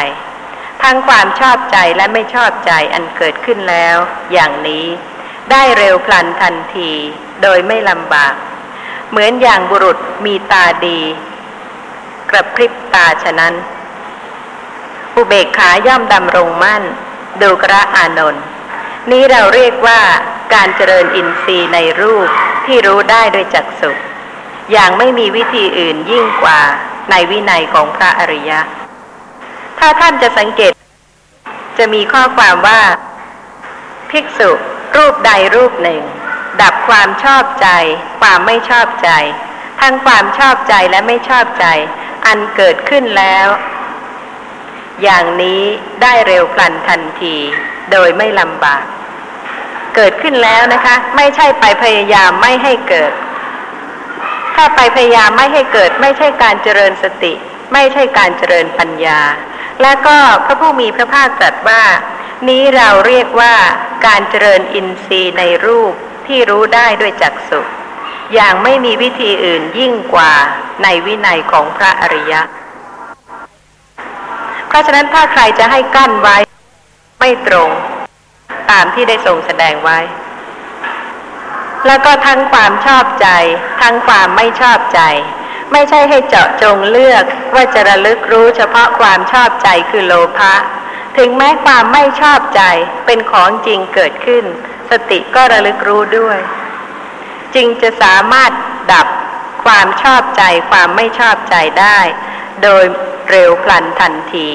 [0.84, 3.98] ทั้งความชอบใจและไม่ชอบใจอันเกิดขึ้นแล้ว
[4.34, 4.86] อย่างนี้
[5.52, 6.92] ได้เร็วพลันทันที
[7.42, 8.34] โดยไม่ลำบาก
[9.10, 11.00] เหมือนอย่างบุรุษมีตาดี
[12.30, 13.54] กระพริบตาฉะนั้น
[15.16, 16.84] อุเบกขาย่อมดำรงมั่น
[17.42, 18.44] ดูกระอานนท์
[19.12, 20.02] นี้เราเรียกว่า
[20.54, 22.28] การเจริญอินทรีย์ในรูป
[22.66, 23.92] ที่รู้ได้โดยจักสุ
[24.72, 26.62] อย่างไม่มีวิธีอื่นยิ่งกว่า
[27.10, 28.60] ในวินัยของพระอริยะ
[29.80, 30.72] ถ้าท่านจะสังเกต
[31.78, 32.82] จะมีข้อความว่า
[34.12, 34.52] ภิกษุ
[34.98, 36.02] รูปใดรูปหนึ่ง
[36.62, 37.68] ดับความชอบใจ
[38.22, 39.10] ความไม่ชอบใจ
[39.82, 41.66] ทั้งความชอบใจและไม่ชอบใจ
[42.26, 43.48] อันเกิดขึ้นแล้ว
[45.04, 45.62] อย่างนี้
[46.02, 47.36] ได้เร็วพลันทันที
[47.92, 48.84] โดยไม่ลำบาก
[49.96, 53.12] เกิดขึ้นแล้วนะคะ ไม่ใช่ไปพยายามไม่ให้เกิด
[54.56, 57.34] ถ้าไปพยายามไม่ให้เกิด ไม่ใช่การเจริญสติ
[57.74, 59.20] ไม่ใช่การเจริญปัญญา
[59.82, 61.84] และก็พระผู้มีพระภาคตรัสว่า
[62.50, 63.56] นี้เราเรียกว่า
[64.08, 65.94] การเจริญอินทรีย์ในรูป
[66.28, 67.62] ที่รู้ได้ด้วยจักสุ
[68.34, 70.34] อย่างไม่มีวิธีอื่นยิ่งกว่า
[70.84, 72.42] ในวินัยของพระอริยะ
[74.76, 76.38] ราะฉะนั้นถ้าใครจะให้กั้นไว้
[77.20, 77.70] ไม่ตรง
[78.72, 80.00] ตามที่ได้ทรงแสดงไว้
[81.88, 83.28] แล้วก็ทั้งความชอบใจ
[83.82, 85.02] ทั้งความไม่ชอบใจ
[85.72, 90.54] ไม่ใช่ให้เจาะจงเลือกว่าจะระลึกรู้เฉพาะความชอบใจคือโลภะ
[91.18, 92.62] ถึงแม้ความไม่ชอบใจ
[93.06, 94.44] เป็นของจริงเกิดขึ้น
[94.90, 96.40] สติก็ระลึกรู้ด้วย
[97.56, 98.52] จึงจะสามารถ
[98.94, 99.08] ดับ
[99.66, 102.00] ความชอบใจความไม่ชอบใจได้
[102.64, 102.84] โดย
[103.30, 104.48] เร็วพลันทันที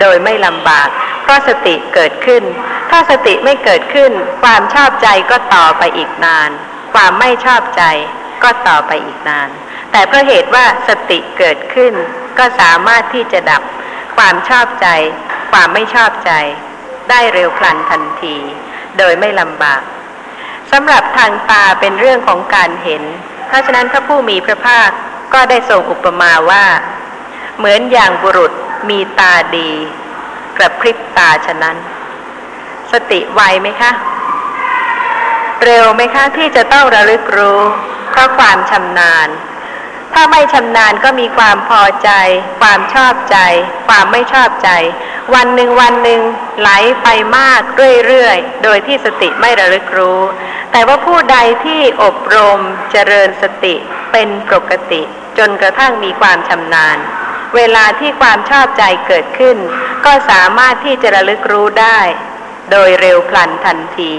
[0.00, 0.88] โดยไม่ลำบาก
[1.22, 2.42] เพราะสติเกิดขึ้น
[2.90, 6.50] ถ้าสติไม่เกิดขึ้น ความชอบใจก็ต่อไปอีกนาน
[6.94, 7.82] ความไม่ชอบใจ
[8.42, 9.48] ก็ต่อไปอีกนาน
[9.92, 11.92] แต่เพราะเหตุว่าสติเกิดขึ้น
[12.38, 13.62] ก็สามารถที่จะดับ
[14.16, 14.86] ความชอบใจ
[15.52, 16.32] ความไม่ชอบใจ
[17.10, 18.36] ได้เร็วพลันทันที
[18.98, 19.82] โดยไม่ลำบาก
[20.72, 23.02] สำหรับทางตาเป็นเรื่องของการเห็น
[23.48, 24.90] เพราะฉะนั้นพระผู้มีพระภาค
[25.34, 26.64] ก็ได้ทรงอุปมาว่า
[27.58, 28.52] เหมือนอย่างบุรุษ
[28.88, 29.70] มีตาดี
[30.56, 31.76] กระพริบตาฉะนั้น
[32.92, 33.90] สติไวไหมคะ
[35.64, 37.60] เร็วไหมคะ ที่จะต้องระลึกรู้
[38.10, 39.28] เพราะความชำนาญ
[40.12, 42.10] ถ้าไม่ชำนาญก็มีความพอใจ
[42.60, 43.36] ความชอบใจ
[43.88, 44.70] ความไม่ชอบใจ
[45.34, 46.20] วันหนึ่งวันหนึ่ง
[46.60, 46.70] ไหล
[47.02, 47.60] ไปมาก
[48.06, 50.20] เรื่อยๆ โดยที่สติไม่ระลึกรู้
[50.72, 53.74] แต่ว่าผู้ใดที่อบรมเจริญสติ
[54.12, 55.02] เป็นปกติ
[55.38, 56.98] จนกระทั่งมีความชำนาญ
[57.56, 59.56] เวลาที่ความชอบใจเกิดขึ้น
[60.06, 62.00] ก็สามารถที่จะระลึกรู้ได้
[62.70, 64.12] โดยเร็วพลันทันที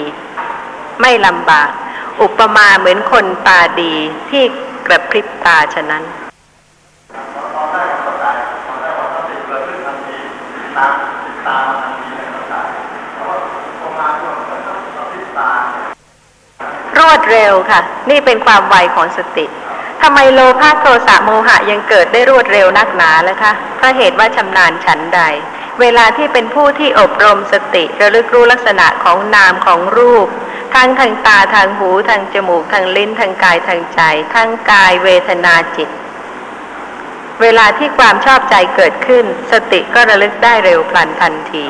[1.01, 1.69] ไม่ลำบาก
[2.21, 3.95] อุปมาเหมือนคนตาดี
[4.29, 4.43] ที่
[4.87, 6.03] กระพริบตาฉะนั้น
[16.97, 19.45] รวดเร็วค่ะ นี่เป็นความไวของสติ
[20.07, 25.21] ทำไมโลภะโทสะโมหะยังเกิดได้รวดเร็วนักหนาเล่ะคะเพราะเหตุว่าชำนาญฉันใด
[25.81, 30.27] เวลาที่เป็นผู้ที่อบรมสติระลึกรู้ลักษณะของนามของรูป
[30.75, 34.01] ทั้งทางตาทางหูทางจมูกทางลิ้นทางกายทางใจ
[34.33, 35.89] ทั้งกายเวทนาจิต
[37.41, 41.65] เวลาที่ความชอบใจเกิดขึ้น สติก็ระลึกได้เร็วพลันทันที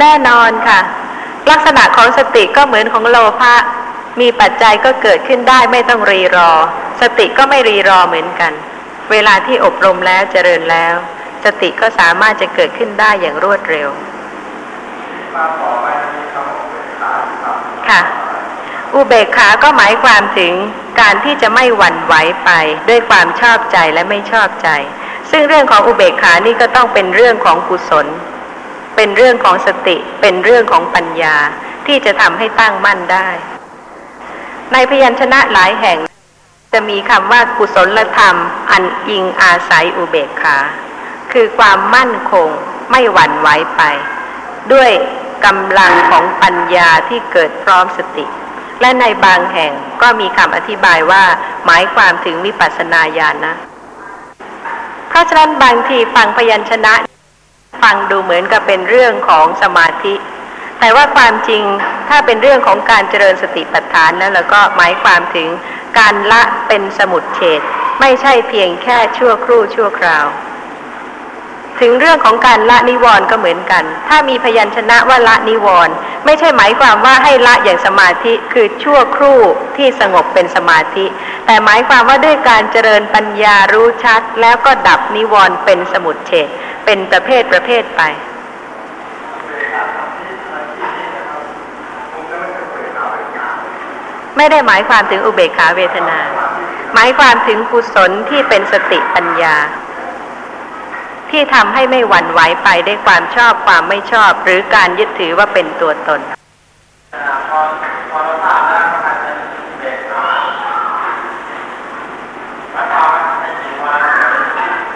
[0.00, 0.80] แน่นอนค่ะ
[1.50, 3.54] ลักษณะของสติก็เหมือนของโลภะ
[4.20, 6.50] มีปัจจัยก็เกิดขึ้นได้ไม่ต้องรีรอ
[7.00, 8.52] สติก็ไม่รีรอเหมือนกัน
[9.10, 10.94] เวลาที่อบรมแล้วเจริญแล้ว
[11.44, 13.88] สติก็สามารถจะเกิดขึ้นได้อย่างรวดเร็ว
[17.88, 18.02] ค่ะ
[18.94, 20.52] อุเบกขาก็หมายความถึง
[21.00, 22.50] การที่จะไม่หวั่นไหวไป
[22.88, 24.68] ด้วยความชอบใจและไม่ชอบใจ
[25.30, 28.06] ซึ่งเรื่องของอุเบกขานี่ก็ต้องเป็นเรื่องของกุศล
[28.96, 31.36] เป็นเรื่องของสติ เป็นเรื่องของปัญญา
[31.86, 33.28] ที่จะทำให้ตั้งมั่นได้
[34.72, 35.98] ในพยัญชนะหลายแห่ง
[36.72, 38.36] จะมีคำว่ากุศลธรรม
[38.70, 40.58] อันอิงอาศัยอุเบกขา
[41.32, 42.48] คือความมั่นคง
[42.90, 43.82] ไม่หวั่นไหวไป
[44.72, 44.90] ด้วย
[45.46, 48.24] กำลังของปัญญาที่เกิดพร้อมสติ
[48.80, 51.24] และในบางแห่งก็มีคำอธิบายว่า
[51.66, 53.54] หมายความถึงวิปัสสนาญาณนะ
[55.08, 56.94] เพราะฉะนั้นบางทีฟังพยัญชนะ
[57.82, 60.14] ฟังดูเหมือนกับเป็นเรื่องของสมาธิ
[60.80, 61.62] แต่ว่าความจริง
[62.08, 65.48] ถ้าเป็นเรื่องของการเจริญสติปัฏฐานนั้นแล้วก็หมายความถึง
[65.98, 67.60] การละเป็นสมุดเฉด
[68.00, 70.26] ไม่ใช่เพียงแค่ชั่วครู่ชั่วคราว
[71.80, 79.40] ถึงเรื่องของการละนิวรณ์ก็เหมือนกัน ถ้ามีพยัญชนะว่าละนิวรณ์ไม่ใช่หมายความว่าให้ละอย่างสมาธิคือชั่วครู่
[79.76, 81.06] ที่สงบเป็นสมาธิ
[81.46, 86.48] แต่หมายความว่าด้วยการเจริญปัญญารู้ชัด แล้วก็ดับนิวรณ์เป็นสมุดเฉด
[86.84, 88.02] เป็นประเภทประเภทไป
[94.42, 96.18] ไม่ได้หมายความถึงอุเบกขาเวทนา
[96.94, 99.56] หมายความถึงกุศลที่เป็นสติปัญญา
[101.30, 106.20] ที่ทำให้ไม่หวั่นไหวไปด้วยความชอบความไม่ชอบ หรือการยึดถือว่าเป็นตัวตน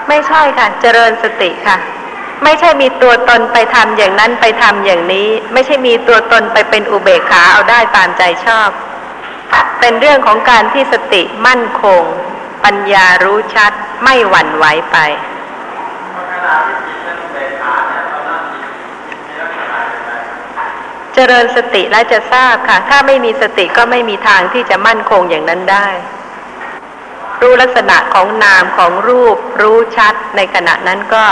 [0.09, 1.77] ไม่ใช่ค่ะ เจริญสติค่ะ
[2.45, 8.71] ไม่ใช่มีตัวตนไปทำอย่างนั้นไปทำอย่างนี้ ไม่ใช่มีตัวตนไปเป็นอุเบกขาเอาได้ตามใจชอบ
[9.81, 12.03] เป็นเรื่องของการที่สติมั่นคง
[12.65, 13.73] ปัญญารู้ชัด
[14.05, 14.97] ไม่หวั่นไหวไป
[21.15, 25.89] เจริญสติและจะทราบค่ะ ถ้าไม่มีสติก็ไม่มีทางที่จะมั่นคงอย่างนั้นได้
[27.41, 31.25] รู้ลักษณะของนามของรูป รู้ชัดในขณะนั้นก็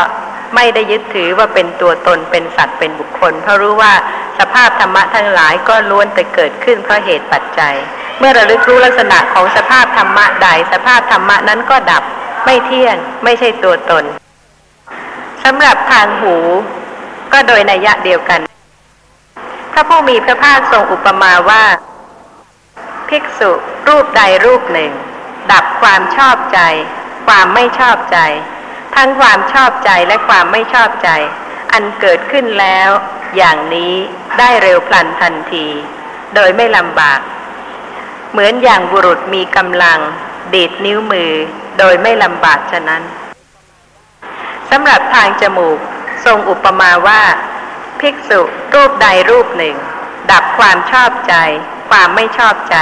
[0.54, 3.92] ไม่ได้ยึดถือว่าเป็นตัวตนเป็นสัตว์เป็นบุคคล เพราะรู้ว่า
[4.38, 7.74] สภาพธรรมะทั้งหลายก็ล้วนแต่เกิดขึ้นเพราะเหตุปัจจัย
[8.18, 12.02] เมื่อระลึกรู้ลักษณะของสภาพธรรมะใด สภาพธรรมะนั้นก็ดับ
[12.44, 14.04] ไม่เที่ยง ไม่ใช่ตัวตน
[15.44, 16.36] สำหรับทางหู
[17.32, 18.40] ก็โดยนัยะเดียวกัน
[19.72, 21.64] พระผู้มีพระภาคทรงอุปมาว่า
[23.08, 23.50] ภิกษุ
[23.88, 24.92] รูปใดรูปหนึ่ ง
[25.52, 26.60] ดับความชอบใจ
[27.26, 28.18] ความไม่ชอบใจ
[28.94, 31.10] ทั้งความชอบใจและความไม่ชอบใจ
[31.72, 32.90] อันเกิดขึ้นแล้ว
[33.36, 33.92] อย่างนี้
[34.38, 35.66] ได้เร็วพลันทันที
[36.34, 37.20] โดยไม่ลำบาก
[38.30, 39.98] เหมือนอย่างบุรุษมีกำลัง
[40.54, 41.32] ดีดนิ้วมือ
[41.78, 43.02] โดยไม่ลำบากฉะนั้น
[44.70, 45.78] สำหรับทางจมูก
[46.24, 47.22] ทรงอุปมาว่า
[48.00, 48.40] ภิกษุ
[48.74, 49.76] รูปใดรูปหนึ่ง
[50.30, 51.34] ดับความชอบใจ
[51.90, 52.76] ความไม่ชอบใจ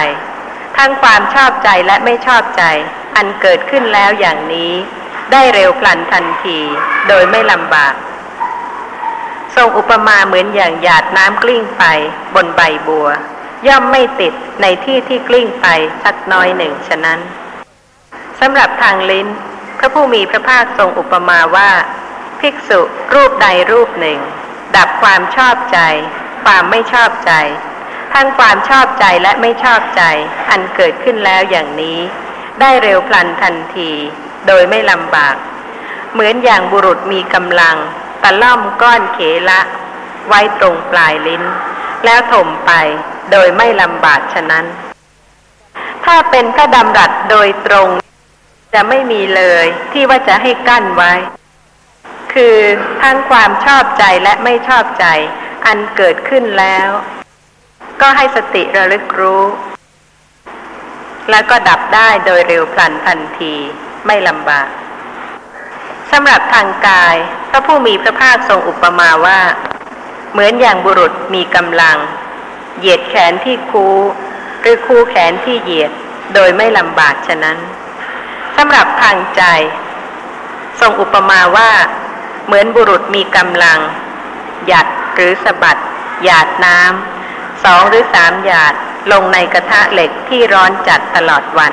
[0.77, 2.65] ทั้งความชอบใจและไม่ชอบใจ
[3.17, 4.73] อันเกิดขึ้นแล้วอย่างนี้
[5.33, 6.59] ได้เร็วพลันทันที
[7.09, 7.95] โดยไม่ลำบาก
[9.57, 11.85] ทรงอุปมาเหมือนอย่างหยาดน้ำกลิ้งไป
[12.35, 13.09] บนใบบัว
[13.67, 15.67] ย่อมไม่ติดในที่ที่กลิ้งไป
[16.05, 17.19] สักน้อยหนึ่งฉะนั้น
[18.41, 19.27] สำหรับทางลิ้น
[19.79, 21.71] พระผู้มีพระภาคทรงอุปมาว่า
[22.41, 22.81] ภิกษุ
[23.15, 24.19] รูปใดรูปหนึ่ง
[24.77, 25.79] ดับความชอบใจ
[26.45, 27.33] ความไม่ชอบใจ
[28.15, 30.03] ทั้งความชอบใจและไม่ชอบใจ
[30.51, 31.99] อันเกิดขึ้นแล้วอย่างนี้
[32.61, 33.91] ได้เร็วพลันทันที
[34.47, 35.35] โดยไม่ลำบาก
[36.13, 37.77] เหมือนอย่างบุรุษมีกำลัง
[38.23, 39.61] ตะล่อมก้อนเขละ
[40.29, 41.43] ไว้ตรงปลายลิ้น
[42.05, 42.73] แล้วถมไป
[43.31, 44.67] โดยไม่ลำบากฉะนั้น
[46.05, 47.89] ถ้าเป็นพระดำรัสโดยตรง
[48.75, 51.13] จะไม่มีเลยที่ว่าจะให้กั้นไว้
[52.33, 52.57] คือ
[53.03, 55.07] ทั้งความชอบใจและไม่ชอบใจ
[55.67, 56.89] อันเกิดขึ้นแล้ว
[58.01, 59.43] ก็ให้สติระลึกรู้
[61.31, 63.57] แล้วก็ดับได้โดยเร็วพลันทันที
[64.07, 64.69] ไม่ลำบาก
[66.11, 67.17] สำหรับทางกาย
[67.51, 69.41] พระผู้มีพระภาคทรงอุปมาว่า
[70.33, 71.97] เหมือนอย่างบุรุษมีกำลัง
[72.79, 73.87] เหยียดแขนที่คู
[74.61, 75.93] หรือคูแขนที่เหยียด
[76.35, 77.59] โดยไม่ลำบากฉะนั้น
[78.57, 79.43] สำหรับทางใจ
[80.81, 81.71] ทรงอุปมาว่า
[82.47, 83.79] เหมือนบุรุษมีกำลัง
[84.67, 85.81] หยัดหรือสะบัด
[86.25, 88.75] หยาดน้ำสองหรือสามหยาด
[89.13, 91.73] ลงในกระทะเหล็กที่ร้อนจัดตลอดวัน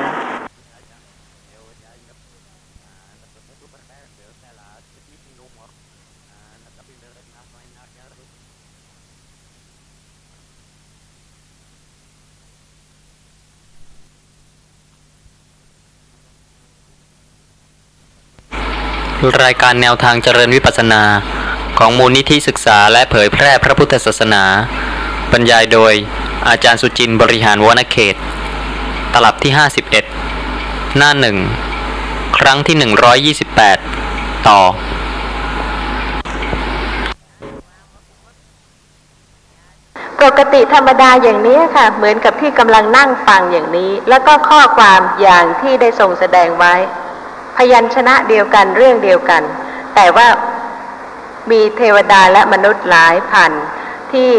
[19.44, 21.02] รายการแนวทางเจริญวิปัสสนา
[21.78, 24.44] ของมูลนิธิศึกษาและเผยแพร่พระพุทธศาสนา
[25.32, 25.92] บรรยายโดย
[26.48, 28.16] อาจารย์สุจินบริหารวนเขต
[29.12, 29.52] ตลับที่
[30.24, 31.36] 51 หน้าหนึ่ง
[32.38, 34.60] ครั้งที่ 128 ต่อ
[40.22, 46.74] ปกติธรรมดาอย่างนี้ค่ะ เหมือนกับที่กำลังนั่งฟังอย่างนี้ แล้วก็ข้อความอย่างที่ได้ทรงแสดงไว้
[47.58, 49.42] พยัญชนะเดียวกันเรื่องเดียวกัน
[49.94, 50.28] แต่ว่า
[51.50, 53.52] มีเทวดาและมนุษย์หลายพัน
[54.12, 54.30] ที่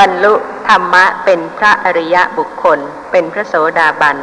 [0.00, 0.34] บรรลุ
[0.68, 2.78] ธรรมะเป็นพระอริยะบุคคล
[3.10, 4.16] เป็นพระโสดาบัน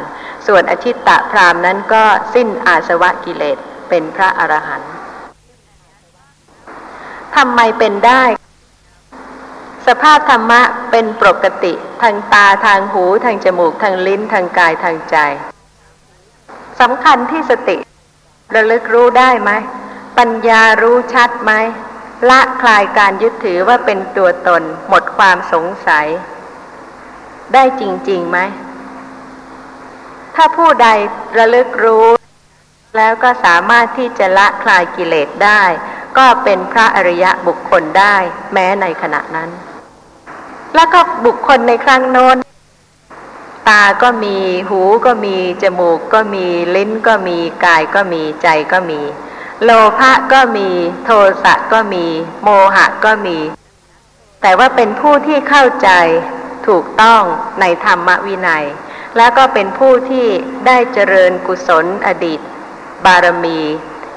[0.46, 4.90] ส่วนอชิตตะพรามนั้นก็สิ้นอาสวะกิเลสเป็นพระอรหันต์
[7.36, 8.22] ทำไมเป็นได้
[9.86, 15.16] สภาพธรรมะเป็นปกติ ทางตาทางหู ทางจมูก ทางลิ้นทางกายทางใจ
[16.80, 17.76] สำคัญที่สติ
[18.52, 19.50] ระลึกรู้ได้ไหม
[20.18, 21.52] ปัญญารู้ชัดไหม
[22.28, 26.06] ละคลายการยึดถือว่าเป็นตัวตน หมดความสงสัย
[27.54, 28.38] ได้จริงๆไหม
[30.34, 30.88] ถ้าผู้ใด
[31.38, 32.06] ระลึกรู้
[32.96, 35.62] แล้วก็สามารถที่จะละคลายกิเลสได้
[36.18, 38.16] ก็เป็นพระอริยะบุคคลได้
[38.52, 39.50] แม้ในขณะนั้น
[40.74, 42.36] แล้วก็บุคคลในครั้งโน้น
[43.68, 44.36] ตาก็มี
[44.68, 49.00] หูก็มี จมูกก็มี ลิ้นก็มี กายก็มี ใจก็มี
[49.62, 50.68] โลภะก็มี
[51.04, 51.10] โท
[51.42, 52.06] สะก็มี
[52.42, 53.38] โมหะก็มี
[54.42, 55.90] แต่ว่าเป็นผู้ที่เข้าใจ
[56.66, 57.22] ถูกต้อง
[57.60, 58.64] ในธรรมวินัย
[59.16, 60.26] แล้วก็เป็นผู้ที่
[60.66, 62.40] ได้เจริญกุศลอดีต
[63.04, 63.60] บารมี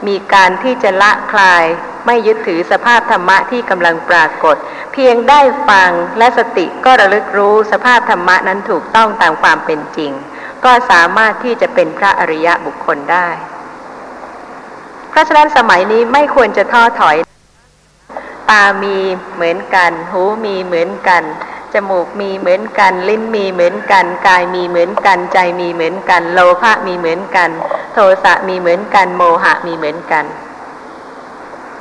[0.07, 1.63] มีการที่จะละคลาย
[2.05, 4.55] ไม่ยึดถือสภาพธรรมะที่กำลังปรากฏ
[4.93, 10.11] เพียงได้ฟังและสติก็ระลึกรู้สภาพธรรมะนั้นถูกต้องตามความเป็นจริง
[10.65, 13.29] ก็สามารถที่จะเป็นพระอริยะบุคคลได้
[15.19, 17.17] พราะฉะนั้นสมัยนี้ไม่ควรจะท้อถอย
[18.49, 18.97] ตามี
[19.35, 21.23] เหมือนกัน หูมีเหมือนกัน
[21.73, 27.49] จมูกมีเหมือนกัน ลิ้นมีเหมือนกัน กายมีเหมือนกัน ใจมีเหมือนกัน โลภะมีเหมือนกัน
[27.97, 30.25] ทสะมีเหมือนกัน โมหะมีเหมือนกัน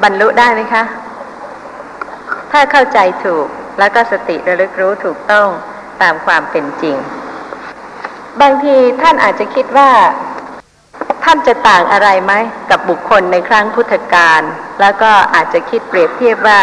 [0.02, 0.82] บรรลุได้ไหมคะ
[2.52, 3.46] ถ้าเข้าใจถูก
[3.78, 5.48] แล้วก็สติระลึกรู้ถูกต้อง
[6.02, 6.96] ตามความเป็นจริง
[8.40, 9.90] บางทีท่านอาจจะคิดว่า
[11.24, 12.32] ท่านจะต่างอะไรไหม
[12.70, 14.42] กับบุคคลในครั้งพุทธกาล
[14.80, 16.60] แล้วก็อาจจะคิดเปรียบเทียบว่า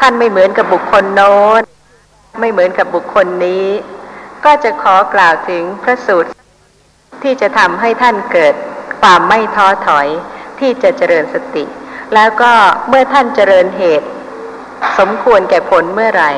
[0.00, 1.62] ท่านไม่เหมือนกับบุคคลโน้น
[2.40, 3.66] ไม่เหมือนกับบุคคลนี้
[4.44, 6.30] ก็จะขอกล่าวถึงพระสูตร
[7.22, 8.54] ที่จะทำให้ท่านเกิด
[9.00, 10.08] ความไม่ท้อถอย
[10.60, 11.64] ที่จะเจริญสติ
[12.14, 12.52] แล้วก็
[12.88, 14.08] เมื่อท่านเจริญเหตุ
[14.98, 16.32] สมควรแก่ผลเมื่อไหร่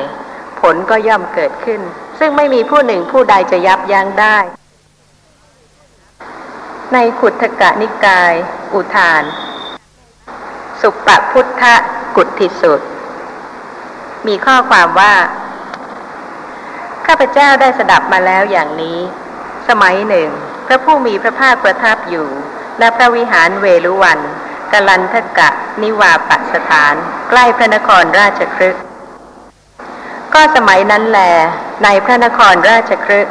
[0.61, 1.81] ผลก็ย่อมเกิดขึ้น
[2.19, 4.37] ซึ่งไม่มีผู้หนึ่งผู้ใดจะยับยั้งได้
[6.93, 8.33] ในขุทกะนิกาย
[8.73, 9.23] อุทาน
[10.81, 11.63] สุปปพุทธ
[12.15, 12.81] กุฏิสุด
[14.27, 15.13] มีข้อความว่า
[17.05, 18.99] ข้าพเจ้าได้สดับมาแล้วอย่างนี้
[19.69, 20.29] สมัยหนึ่ง
[20.71, 22.27] ระผู้มีพระภาคประทับอยู่
[22.81, 24.19] ณพระวิหารเวลุวัน
[24.73, 25.49] กลันทกะ
[25.81, 26.95] นิวาปสถาน
[27.29, 28.77] ใกล้พระนครราชครึก
[30.33, 31.19] ก็สมัยนั้นแล
[31.83, 33.27] ในพระนครราชครึก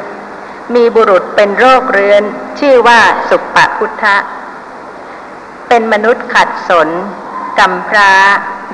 [0.74, 2.22] มีบุรุษเป็นโรคเรื้อน
[2.60, 4.16] ชื่อว่าสุปปพุทธะ
[5.68, 6.88] เป็นมนุษย์ขัดสน
[7.58, 8.14] กำพร้า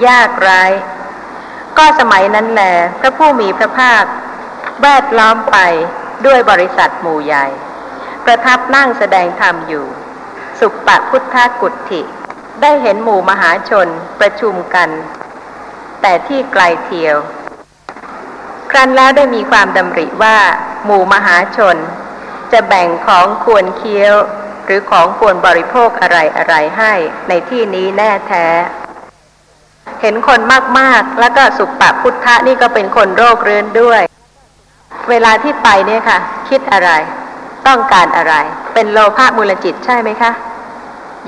[0.07, 0.63] ยากไร้
[1.79, 2.63] ก็สมัยนั้นแหล
[3.01, 4.05] พระผู้มีพระภาค
[4.83, 5.59] แวดล้อมไป
[6.27, 7.47] ด้วยบริษัทหมู่ใหญ่
[8.27, 9.87] ประทับนั่งแสดงธรรมอยู่
[10.61, 12.03] สุปปพุทธกุฏิ
[12.63, 13.89] ได้เห็นหมู่มหาชน
[14.21, 14.89] ประชุมกัน
[16.03, 17.17] แต่ที่ไกลเทียว
[18.71, 20.37] ครั้นแล้วได้มีความดำริว่า
[20.85, 21.77] หมู่มหาชน
[22.53, 24.15] จะแบ่งของควรเคี้ยว
[24.65, 26.93] หรือของควรบริโภคอะไรอะไรให้
[27.29, 28.47] ในที่นี้แน่แท้
[30.01, 30.41] เห็นคน
[30.79, 34.03] มากๆ แล้วก็สุปปพุทธะนี่ก็เป็นคนโรคเรื้อนด้วย
[35.11, 36.19] เวลาที่ไปเนี่ยค่ะ
[36.49, 36.91] คิดอะไร
[37.67, 38.35] ต้องการอะไร
[38.75, 40.33] เป็นโลภะมูลจิตใช่ไหมคะ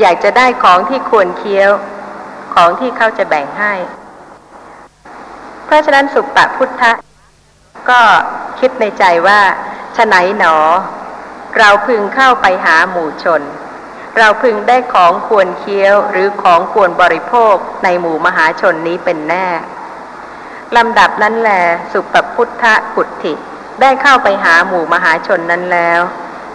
[0.00, 1.70] อยากจะได้ของที่ควรเคี้ยว
[2.54, 3.74] ของที่เขาจะแบ่งให้
[5.64, 6.92] เพราะฉะนั้นสุปปพุทธะ
[7.90, 8.00] ก็
[8.58, 9.40] คิดในใจว่า
[9.96, 10.56] ฉไหนหนอ
[11.58, 13.42] เราพึงเข้าไปหาหมู่ชน
[14.18, 19.46] เราพึงได้ของควรเคี้ยวหรือของควรบริโภคในหมู่มหาชนนี้เป็นแน่
[20.76, 21.50] ลำดับนั้นแล
[21.92, 23.32] สุปพุทธะกุฏิ
[23.80, 26.00] ได้เข้าไปหาหมู่มหาชนนั้นแล้ว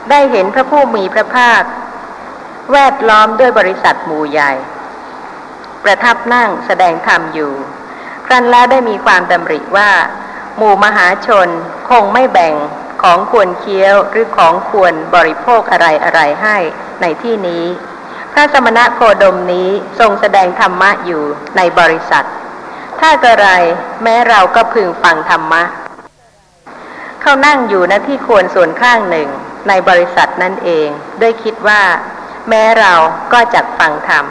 [0.10, 1.62] ได้เห็นพระผู้มีพระภาค
[2.72, 4.52] แวดล้อมด้วยบริษัทหมู่ใหญ่
[5.84, 7.54] ประทับนั่งแสดงธรรมอยู่
[8.26, 9.92] ครั้นแล้วได้มีความดำริว่า
[10.58, 11.48] หมู่มหาชน
[11.90, 12.54] คงไม่แบ่ง
[13.02, 16.58] ของควรเคี้ยวหรือของควรบริโภคอะไรอะไรให้
[17.02, 17.64] ในที่นี้
[18.34, 21.24] พระสมณะโคดมนี้ทรงแสดงธรรมะอยู่
[21.58, 22.26] ในบริษัท
[23.00, 23.48] ถ้ากระไร
[24.04, 25.64] แม้เราก็พึงฟังธรรมะ
[27.22, 29.30] เขานั่งอยู่ณที่ควรส่วนข้างหนึ่ง
[29.68, 30.88] ในบริษัทนั่นเอง
[31.22, 31.82] ด้วยคิดว่า
[32.50, 32.94] แม้เรา
[33.34, 34.26] ก็จักฟังธรรม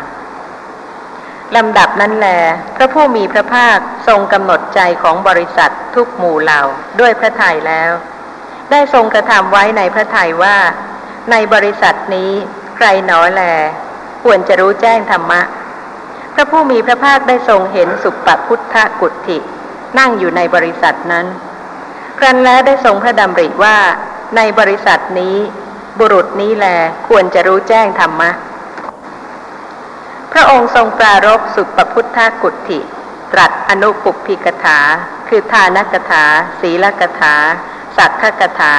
[1.57, 2.29] ลำดับนั้นแล
[2.77, 3.79] พระผู้มีพระภาค
[4.09, 6.63] ทรงกำหนดใจของบริษัททุกหมู่เหล่า
[7.01, 7.93] ด้วยพระทัยแล้ว
[8.71, 10.57] ได้ทรงกระทำไว้ในพระทัยว่า
[11.31, 12.31] ในบริษัทนี้
[12.77, 13.43] ใครหนอแล
[14.25, 15.41] ควรจะรู้แจ้งธรรมะ
[16.35, 19.39] พระผู้มีพระภาคได้ทรงเห็นสุปปพุทธกุฏิ
[19.99, 21.27] นั่งอยู่ในบริษัทนั้น
[22.19, 23.77] ครั้นแล้วได้ทรงพระดำริว่า
[24.37, 25.37] ในบริษัทนี้
[25.99, 26.67] บุรุษนี้แล
[27.09, 28.31] ควรจะรู้แจ้งธรรมะ
[30.33, 32.81] พระองค์ทรงปรารบสุปพุทธกุฏิ
[33.33, 34.79] ตรัสอนุปุพิกถา
[35.29, 36.25] คือทานกถา
[36.61, 37.35] ศีลกถา
[37.97, 38.75] สักขกถา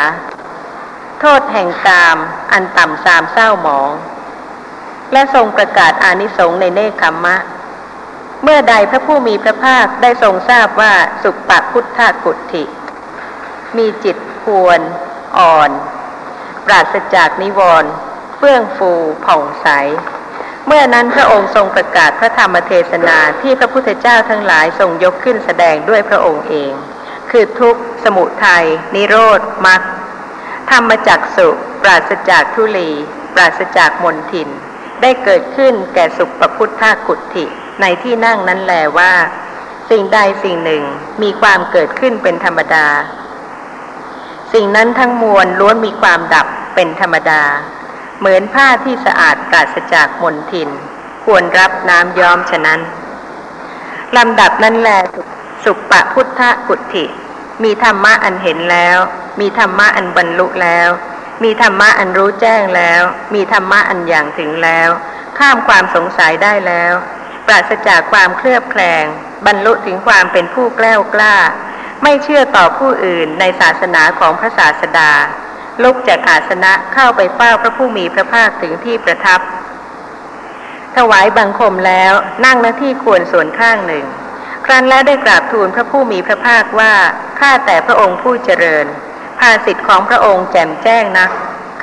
[1.20, 2.18] โทษแห่งกาม
[2.52, 3.92] อันต่ำสามเศร้าหมอง
[5.14, 7.36] และทรงประกาศอานิสงส์ในเนคขมมะ
[8.44, 10.94] เมื่อใดพระผู้มีพระภาคได้ทรงทราบว่า
[11.24, 12.64] สุปปพุทธกุฏิ
[13.78, 14.80] มีจิตควร
[15.40, 15.70] อ่อน
[16.66, 17.92] ปราศจากนิวรณ์
[18.38, 18.92] เฟื่องฟู
[19.26, 19.68] ผ่องใส
[20.68, 26.74] เมื่อนั้นพระองค์ทรงประกาศพระธรรมเทศนาที่พระพุทธเจ้าทั้งหลายทรงยกขึ้นแสดงด้วยพระองค์เอง
[27.32, 28.66] คือทุกสมุทัย
[28.96, 29.82] นิโรธ มรรค
[30.72, 31.48] ธรรมจักสุ
[31.82, 32.92] ปราศจากทุลี
[33.34, 34.50] ปราศจากมนทิน
[35.02, 37.46] ได้เกิดขึ้นแก่สุปพุทธากุฏิ
[37.82, 39.14] ในที่นั่งนั้นแลว่า
[39.90, 40.84] สิ่งใดสิ่งหนึ่ง
[41.22, 42.88] มีความเกิดขึ้นเป็นธรรมดา
[44.54, 47.44] สิ่งนั้นทั้งมวลล้วนมีความดับเป็นธรรมดา
[48.20, 50.70] เหมือนผ้าที่สะอาดปราศจากมลทิน
[51.26, 52.80] ควรรับน้ำย้อมฉะนั้น
[54.18, 54.90] ลำดับนั้นแล
[55.64, 57.06] สุปปะพุทธกุฏิ
[57.64, 58.98] มีธรรมะอันเห็นแล้ว
[59.40, 60.90] มีธรรมะอันบรรลุแล้ว
[61.44, 63.02] มีธรรมะอันรู้แจ้งแล้ว
[63.34, 64.90] มีธรรมะอันอย่างถึงแล้ว
[65.38, 66.94] ข้ามความสงสัยได้แล้ว
[67.48, 69.06] ปราศจากความเคลือบแคลง
[69.46, 71.36] บรรลุถึงความเป็นผู้แกล้วกล้า
[72.04, 75.12] ไม่เชื่อต่อผู้อื่นในศาสนาของพระศาสดา
[75.84, 79.40] ลุกจากอาสนะเข้าไปเฝ้าพระผู้มีพระภาคถึงที่ประทับ
[80.96, 82.14] ถวายบังคมแล้ว
[82.46, 84.06] นั่งหน้าที่ควรส่วนข้างหนึ่ง
[84.66, 86.94] ครั้นแล้วได้กราบทูลพระผู้มีพระภาคว่า
[87.40, 88.86] ข้าแต่พระองค์ผู้เจริญ
[89.40, 91.30] ภาสิทธิ์ของพระองค์แจ่มแจ้งนัก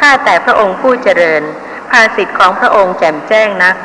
[0.00, 1.42] ข้าแต่พระองค์ผู้เจริญ
[1.90, 3.76] ภาสิทธิ์ของพระองค์แจ่มแจ้งนัก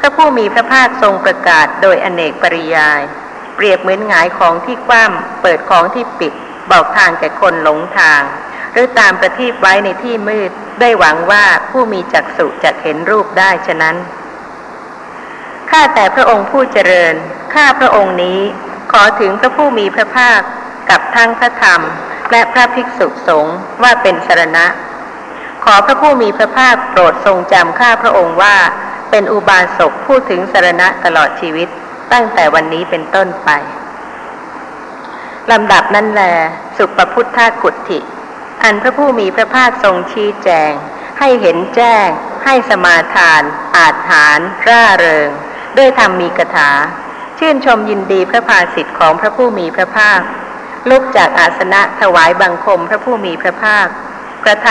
[0.00, 3.00] พระผู้มีพระภาคทรงประกาศโดยอเนกปริยาย
[3.58, 6.32] เปรียบเหมือนหงายของที่คว่ำเปิดของที่ปิด
[6.70, 8.22] บอกทางแก่คนหลงทาง
[8.72, 10.50] หรือตามประทีปไว้ในที่มืด
[10.80, 13.96] ได้หวังว่าผู้มีจักษุจะเห็นรูปได้ฉะนั้น
[15.70, 17.14] ข้าแต่พระองค์ผู้เจริญ
[17.54, 18.40] ข้าพระองค์นี้
[18.92, 20.40] ขอถึงพระผู้มีพระภาค
[20.90, 21.80] กับทั้งพระธรรม
[22.30, 24.66] และพระภิกษุสงฆ์ว่าเป็นสรณะ
[25.64, 28.56] ขอพระผู้มีพระภาคโปรดทรงจำข้าพระองค์ว่า
[29.10, 31.68] เป็นอุบาสกพูดถึงสรณะตลอดชีวิต
[32.12, 33.50] ตั้งแต่วันนี้เป็นต้นไป
[35.50, 36.22] ลำดับนั้นแล
[36.76, 37.98] สุปพุทธากุฏิ
[38.62, 40.72] อันพระผู้มีพระภาคทรงชี้แจง
[41.18, 42.06] ให้เห็นแจ้ง
[42.44, 43.42] ให้สมาทาน
[43.76, 44.38] อาจฐาน
[44.68, 45.28] ร่าเริง
[45.76, 46.70] ด้วยธรรมมีกถา
[47.38, 50.20] ชื่นชมยินดีพระภาสิทธิ์ของพระผู้มีพระภาค
[50.90, 53.86] ลุกจากอาสนะถวายบังคมพระผู้มีพระภาค
[54.44, 54.68] กระท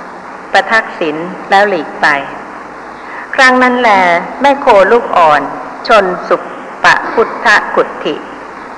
[0.00, 1.16] ำประทักษิณ
[1.50, 2.06] แล้วหลีกไป
[3.34, 3.90] ครั้งนั้นแล
[4.40, 5.40] แม่โคลูกอ่อน
[5.88, 8.14] ชนสุปะพุทธกุฏิ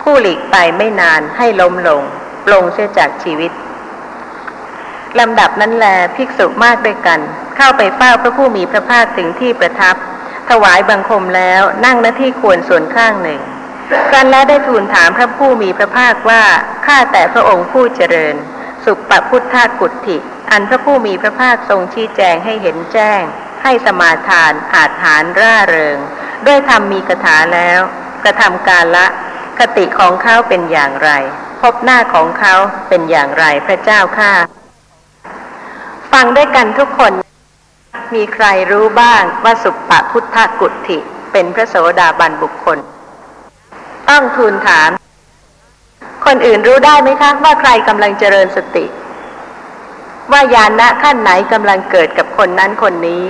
[0.02, 2.02] ผู้หลีกไปไม่นานให้ล้มลง
[2.46, 3.52] ปลงเสียจากชีวิต
[5.18, 5.86] ลำดับนั้นแล
[6.16, 7.20] ภิกษุมากด้วยกัน
[7.56, 9.96] เข้าไปเฝ้าพระผู้มีพระภาคถึงที่ประทับ
[10.50, 13.40] ถวายบังคมแล้วนั่งหน้าที่ควรส่วนข้างหนึ่ง
[14.12, 16.42] กันแล้วได้ทูลถามพระผู้มีพระภาคว่า
[16.86, 18.34] ข้าแต่พระองค์ผู้เจริญ
[18.84, 20.16] สุปปพุทธากุฏิ
[20.50, 23.22] อันพระผู้มีพระภาคทรงชี้แจงให้เห็นแจ้ง
[23.62, 25.98] ให้สมาทานอาจฐานร่าเริง
[26.46, 27.80] ด้วยธรรมมีกถาแล้ว
[28.24, 29.06] กระทำการละ
[29.58, 31.10] คติของเขาเป็นอย่างไร
[31.60, 32.54] พบหน้าของเขา
[32.88, 34.32] เป็นอย่างไรพระเจ้าข้า
[36.12, 37.12] ฟังด้วยกันทุกคน
[38.14, 40.98] มีใครรู้บ้างว่าสุปปพุทธกุฏิ
[41.32, 42.78] เป็นพระโสดาบันบุคคล
[44.08, 44.90] ต้องทูลถาม
[46.26, 48.84] คนอื่นรู้ได้ไหมคะ ว่าใครกำลังเจริญสติ
[50.32, 53.22] ว่าญาณะขั้นไหนกำลังเกิดกับคนนั้นคนนี้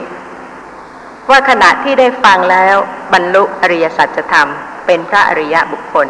[1.31, 2.77] ว่าขณะที่ได้ฟังแล้ว
[3.13, 4.49] บรรลุอริยสัจธรรม
[4.87, 6.07] เป็นพระอริยะบุคคล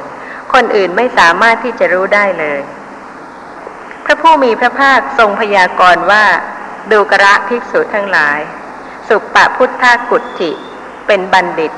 [0.52, 2.60] คนอื่นไม่สามารถที่จะรู้ได้เลย
[4.04, 6.24] พระผู้มีพระภาคทรงพยากรณ์ว่า
[6.92, 8.38] ดูกระภิกษุทั้งหลาย
[9.08, 10.50] สุปปพุทธกุฏจิ
[11.06, 11.72] เป็นบัณฑิต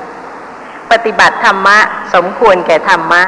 [0.91, 1.79] ปฏิบัติธรรมะ
[2.13, 3.21] สมควรแก่ธรรมะ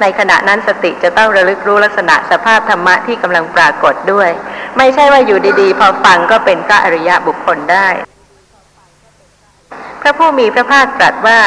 [0.00, 4.30] ในขณะนั้นสติจะต้องระลึกรู้ลักษณะสภาพธรรมะที่กำลังปรากฏด้วย
[4.78, 7.88] ไม่ใช่ว่าอยู่ดีๆ พอฟังก็เป็นพระอริยะบุคคลได้
[10.00, 11.40] พระผู้มีพระภาคตรัสว่า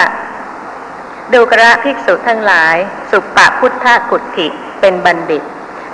[1.34, 2.76] ดูกระภิกษุทั้งหลาย
[3.12, 4.48] สุปปพุทธกุฏิ
[4.82, 5.44] เป็นบัณฑิต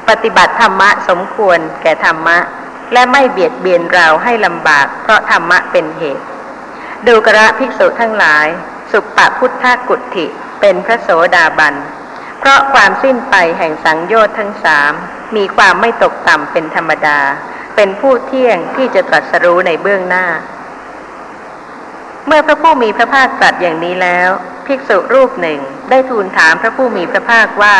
[0.09, 2.37] ปฏิบัติธรรมะสมควรแก่ธรรมะ
[2.93, 6.25] และไม่เบียดเบียนเราให้ลำบาก เพราะธรรมะเป็นเหตุ
[7.07, 8.47] ดูกระภิกษุทั้งหลาย
[8.91, 10.25] สุปปพุทธกุฏิ
[10.59, 11.73] เป็นพระโสดาบัน
[12.45, 14.91] เพราะความสิ้นไปแห่งสังโยชน์ทั้งสาม
[15.35, 17.19] มีความไม่ตกต่ำเป็นธรรมดา
[17.75, 20.25] เป็นผู้เที่ยงที่จะตรัสรู้ในเบื้องหน้า
[22.27, 24.29] เมื่อพระผู้มีพระภาคตรัสอย่างนี้แล้ว
[24.65, 27.77] ภิกษุรูปหนึ่งได้ทูลถามพระผู้มีพระภาคว่า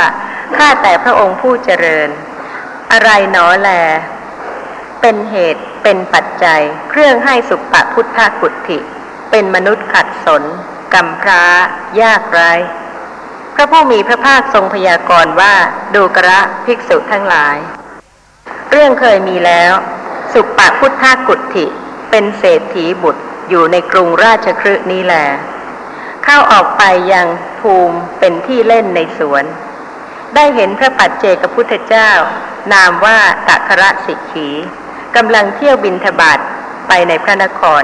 [0.57, 2.09] ข้าแต่พระองค์ผู้เจริญ
[2.91, 3.69] อะไรหนอแล
[5.01, 8.79] เป็นเหตุเป็นปัจจัย เครื่องให้สุปปพุทธกุฏฐิ
[9.31, 10.43] เป็นมนุษย์ขัดสน
[10.93, 11.43] กำพร้า
[12.01, 12.43] ยากไร
[13.55, 15.53] พระผู้มีพระภาคทรงพยากรณ์ว่า
[15.95, 17.57] ดูกระภิกษุทั้งหลาย
[18.71, 19.71] เรื่องเคยมีแล้ว
[20.33, 21.65] สุปปพุทธกุฏิ
[22.09, 25.15] เป็นเศรษฐีบุตรอยู่ในกรุงราชครืนี้แล
[26.23, 26.83] เข้าออกไป
[27.13, 27.27] ยัง
[27.59, 29.43] ภูมิเป็นที่เล่นในสวน
[30.35, 32.11] ได้เห็นพระปัจเจกพุทธเจ้า
[32.73, 34.49] นามว่าตัคระสิกขี
[35.15, 36.39] กำลังเที่ยวบินทบาท
[36.87, 37.83] ไปในพระนคร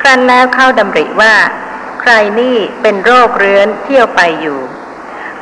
[0.00, 1.34] ครั้นแล้วเข้าดำริว่า
[2.00, 4.60] ใครนี่เป็นโรคเรื้อนเที่ยวไปอยู่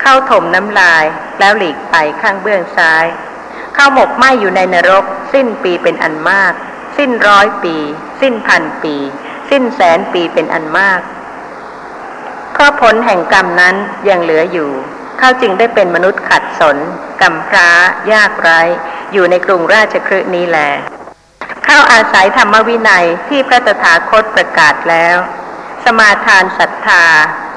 [0.00, 1.04] เข้าถมน้ำลาย
[1.38, 3.04] แล้วหลีกไปข้างเบื้องซ้าย
[3.74, 6.52] เข้าหมกไหมอยู่ในนรก สิ้นปีเป็นอันมาก
[6.96, 7.76] สิ้นร้อยปี
[8.20, 8.94] สิ้นพันปี
[9.50, 11.00] สิ้นแสนปีเป็นอันมาก
[12.52, 13.74] เพราะผลแห่งกรรมนั้น
[14.08, 14.70] ยังเหลืออยู่
[15.18, 16.76] เขาจึงได้เป็นมนุษย์ขัดสน
[17.20, 17.70] กำพร้า
[18.12, 18.60] ยากไร้
[19.12, 20.58] อยู่ในกรุงราชครืนี้แล
[21.64, 25.16] เข้าอาศัยธรรมวินัยที่พระตถาคตประกาศแล้ว
[25.88, 27.04] สมาทานศรัทธา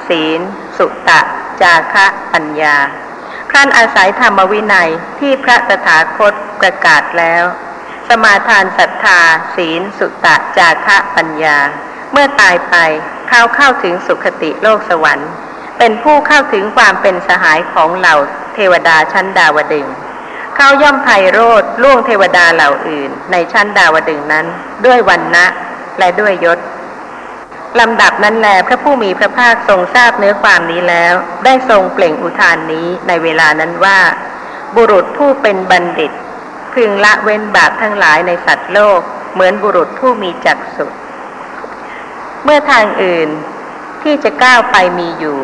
[0.08, 0.42] ศีล
[0.78, 1.20] สุตะ
[1.62, 2.78] จาคะปัญญา
[3.52, 7.44] ครั้นอาศัยธรรมวินัยที่พระตถาคตประกาศแล้ว
[8.08, 9.20] สมาทานศรัทธา
[9.56, 11.58] ศีล สุตะ จาคะปัญญา
[12.12, 12.76] เมื่อตายไป
[13.30, 15.30] เขาเข้าถึงสุคติโลกสวรรค์
[15.78, 18.16] เป็นผู้เข้าถึงความเป็นสหายของเหล่า
[18.56, 19.88] เทวดาชั้นดาวดึง
[20.56, 24.46] เขาย่อมไพโรธล่วงเทวดาเหล่าอื่น ในชั้นดาวดึงนั้น
[24.86, 25.46] ด้วยวันนะ
[26.00, 26.60] และด้วยยศ
[27.80, 31.14] ลำดับนั้นแลพระผู้มีพระภาคทรงทราบเนื้อความนี้แล้ว
[31.46, 34.00] ได้ทรงเปล่งอุทานนี้ในเวลานั้นว่า
[34.76, 36.12] บุรุษผู้เป็นบัณฑิต
[36.74, 39.00] พึงละเว้นบาปทั้งหลายในสัตว์โลก
[39.34, 40.86] เหมือนบุรุษผู้มีจักสุ
[42.44, 43.30] เมื่อทางอื่น
[44.02, 45.38] ที่จะก้าวไปมีอยู่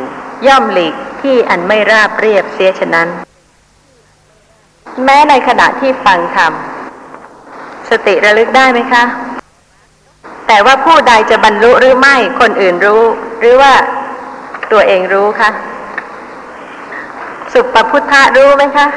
[0.48, 3.08] ย่อมหลีกที่อันไม่ราบเรียบเสียฉะนั้น
[5.04, 6.54] แม้ในขณะที่ฟังธรรม
[7.90, 9.04] สติระลึกได้ไหมคะ
[10.48, 13.04] แต่ว่าผู้ใดจะบรรลุหรือไม่คนอื่นรู้
[13.40, 13.74] หรือว่า
[14.72, 15.50] ตัวเองรู้คะ
[17.54, 18.88] สุปพุทธะรู้ไหมคะ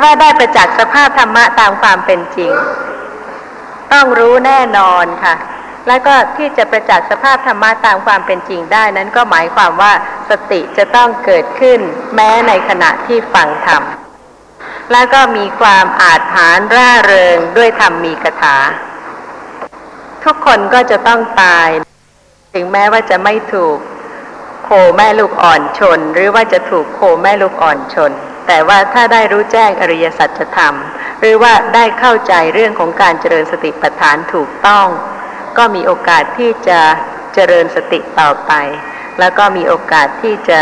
[0.00, 2.52] ว่าได้ประจักษ์สภาพธรรมะตามความเป็นจริง
[3.92, 5.34] ต้องรู้แน่นอนค่ะ
[5.88, 9.92] และก็ที่จะประจักษ์สภาพธรรมะตามความเป็นจริงได้ นั้นก็หมายความว่า
[10.30, 11.80] สติจะต้องเกิดขึ้น
[12.14, 13.82] แม้ในขณะที่ฟังธรรม
[14.92, 18.56] และก็มีความอาจหารร่าเริงด้วยธรรมมีคาถา
[20.24, 21.68] ทุกคนก็จะต้องตาย
[22.54, 23.76] ถึงแม้ว่าจะไม่ถูก
[24.64, 28.12] โคแม่ลูกอ่อนชน หรือว่าจะถูกโคแม่ลูกอ่อนชน
[28.46, 30.74] แต่ว่าถ้าได้รู้แจ้งอริยสัจธรรม
[31.20, 34.86] หรือว่าได้เข้าใจเรื่องของการเจริญสติปัฏฐานถูกต้อง
[35.58, 36.80] ก็มีโอกาสที่จะ
[37.34, 38.52] เจริญสติต่อไป
[39.18, 40.60] แล้วก็มีโอกาสที่จะ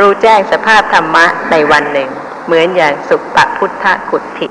[0.00, 2.10] รู้แจ้งสภาพธรรมะในวันหนึ่ง
[2.46, 4.46] เหมือนอย่างสุปพุทธกุฏิ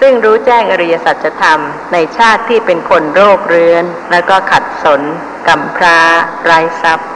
[0.00, 1.60] ซึ่งรู้แจ้งอริยสัจธรรม
[1.92, 5.00] ในชาติที่เป็นคนโรคเรื้อน แล้วก็ขัดสน
[5.48, 5.98] กำพร้า
[6.44, 7.08] ไร้ทรัพย์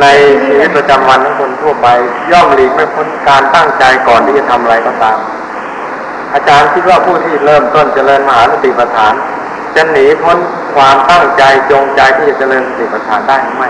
[0.00, 0.06] ใน
[0.46, 1.88] ชีวิตประจำวันของคนทั่วไป
[2.32, 5.18] ย่อมหลีกไม่พ้นการตั้งใจก่อนที่จะทำอะไรก็ตาม
[6.34, 9.14] อาจารย์คิดว่าผู้ที่เริ่มต้นเจริญมหาสติปัฏฐาน
[9.76, 10.38] จะหนีพ้น
[10.74, 13.68] ความตั้งใจจงใจที่จะเจริญสติปัฏฐานได้หรือไม่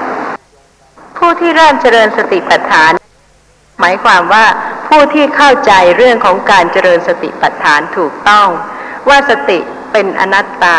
[1.18, 2.92] ผู้ที่เริ่มเจริญสติปัฏฐาน
[3.80, 4.44] หมายความว่า
[4.88, 8.48] ผู้ที่เข้าใจเรื่องของการเจริญสติปัฏฐานถูกต้อง
[9.08, 9.58] ว่าสติ
[9.92, 10.78] เป็นอนัตตา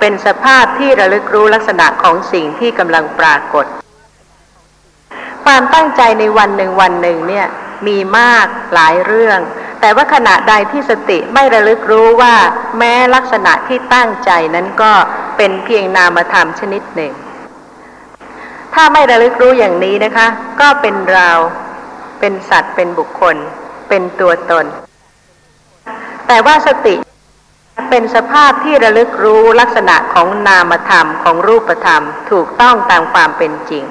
[0.00, 3.66] เป็นสภาพที่ระลึกรู้ลักษณะของสิ่งที่กำลังปรากฏ
[5.44, 7.46] ความตั้งใจในวันหนึ่งวันหนึ่งเนี่ย
[7.86, 9.38] มีมากหลายเรื่อง
[9.80, 12.34] แต่ว่าขณะใดที่สติไม่ระลึกรู้ว่า
[12.78, 14.92] แม้ลักษณะที่ตั้งใจนั้นก็
[15.36, 17.12] เป็นเพียงนามธรรมชนิดหนึ่ง
[18.74, 20.26] ถ้าไม่ระลึกรู้อย่างนี้นะคะ
[20.60, 21.30] ก็เป็นเรา
[22.24, 23.36] เป็นสัตว์เป็นบุคคล
[23.88, 24.66] เป็นตัวตน
[26.26, 26.94] แต่ว่าสติ
[27.90, 33.84] เป็นสภาพที่ระลึกรู้ลักษณะของนามธรรมของรูปธรรมถูกต้องตามความเป็นจริง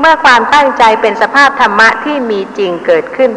[0.00, 3.30] เมื่อความตั้งใจเป็นสภาพธรรมะที่มีจริงเกิดขึ้น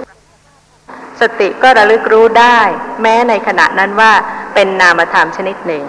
[1.21, 2.59] สติก็ระลึกรู้ได้
[3.01, 4.11] แม้ในขณะนั้นว่า
[4.53, 5.83] เป็นนามธรรมชนิดหนึ่ง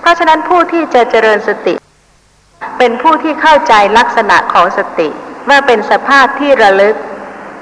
[0.00, 1.74] เพราะฉะนั้นผู้ที่จะเจริญสติ
[2.78, 5.08] เป็นผู้ที่เข้าใจลักษณะของสติ
[5.48, 6.96] ว่าเป็นสภาพที่ระลึก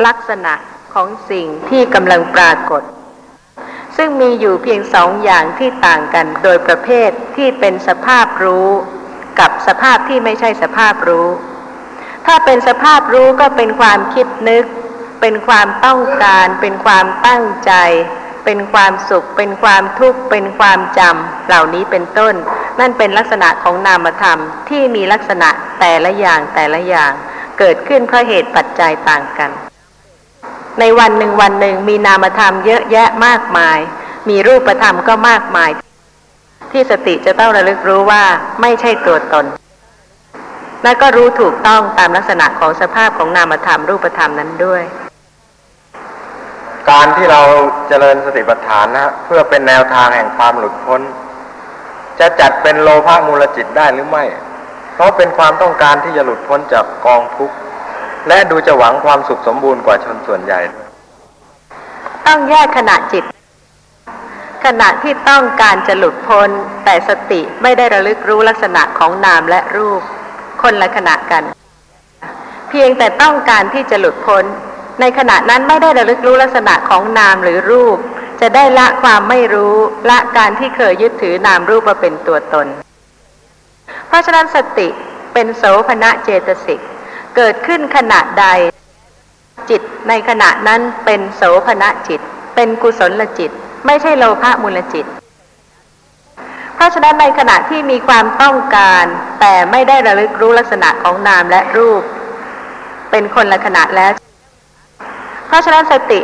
[0.06, 0.54] ลักษณะ
[0.94, 2.82] ของสิ่งที่กำลังปรากฏ
[3.96, 8.68] ซึ่งมีอยู่เพียงสองอย่างที่ต่างกันโดยประเภทที่เป็นสภาพรู้
[9.40, 11.28] กับสภาพที่ไม่ใช่สภาพรู้
[12.26, 14.64] ถ้าเป็นสภาพรู้ก็เป็นความคิดนึก
[15.20, 17.72] เป็นความต้องการ เป็นความตั้งใจ
[18.44, 22.34] เป็นความสุข เป็นความทุกข์ เป็นความจำเหล่านี้เป็นต้น
[22.80, 25.48] นั่นเป็นลักษณะของนามธรรมที่มีลักษณะ
[25.80, 27.12] แต่ละอย่างแต่ละอย่าง
[27.58, 29.50] เกิดขึ้นเพราะเหตุปัจจัยต่างกัน
[30.80, 33.78] ในวันหนึ่งวันหนึ่งมีนามธรรมเยอะแยะมากมาย
[34.28, 35.70] มีรูปธรรมก็มากมาย
[36.72, 38.22] ที่สติจะต้องระลึกรู้ว่า
[38.60, 39.46] ไม่ใช่ตัวตน
[40.84, 44.82] และก็รู้ถูกต้องตามลักษณะของสภาพของนามธรรมรูปธรรมนั้นด้วย
[46.90, 47.42] การที่เรา
[47.88, 51.00] เจริญสติปัฏฐานนะเพื่อเป็นแนวทางแห่งความหลุดพ้น
[52.20, 54.24] จะจัดเป็นโลภะมูลจิตได้หรือไม่
[54.94, 57.56] เพราะเป็นความต้องการที่จะหลุดพ้นจากกองทุกข์
[58.28, 60.60] และดูจะหวังความสุขสมบูรณ์กว่าชนส่วนใหญ่
[62.26, 63.24] ต้องแยกขณะจิต
[64.64, 66.48] ขณะที่ต้องการจะหลุดพ้น
[66.84, 70.00] แต่สติไม่ได้ระลึกรู้ลักษณะของนามและรูป
[70.62, 71.42] คนละขณะกัน
[72.68, 74.44] เพียงแต่ต้องการที่จะหลุดพ้น
[75.00, 77.98] ในขณะนั้นไม่ได้ระลึกรู้ลักษณะของนามหรือรูป
[78.40, 79.76] จะได้ละความไม่รู้
[80.10, 82.66] ละการที่เคยยึดถือนามรูปมาเป็นตัวตน
[84.08, 84.88] เพราะฉะนั้นสติ
[85.32, 86.80] เป็นโสภณะเจตสิก
[87.36, 88.46] เกิดขึ้นขณะใด
[89.70, 92.20] จิตในขณะนั้นเป็นโสภณะจิต
[92.54, 93.50] เป็นกุศลจิต
[93.86, 95.06] ไม่ใช่โลภะมูลจิต
[96.74, 99.04] เพราะฉะนั้นในขณะที่มีความต้องการ
[99.40, 102.02] แต่ไม่ได้ระลึกรู้ลักษณะของนามและรูป
[103.10, 104.12] เป็นคนละขณะแล้ว
[105.46, 106.20] เพราะฉะนั้นสติ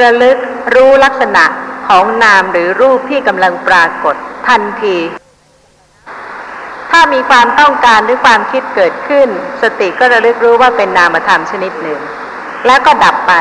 [0.00, 0.36] ระลึก
[0.74, 1.44] รู้ลักษณะ
[1.88, 4.14] ของนามหรือรูปที่กำลังปรากฏ
[4.48, 4.96] ทันที
[7.14, 9.28] มีความต้องการหรือความคิดเกิดขึ้น
[9.62, 12.00] สติก็ระลึกรู้ว่าเป็นนามธรรมชนิดหนึ่ง
[12.66, 13.32] แล้วก็ดับไป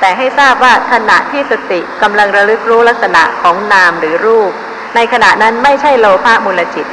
[0.00, 4.50] แต่ให้ทราบว่าขณะที่สติกำลังระลึกรู้ลักษณะของนามหรือรูป
[4.94, 6.86] ในขณะนั้นไม่ใช่โลภะมูลจิต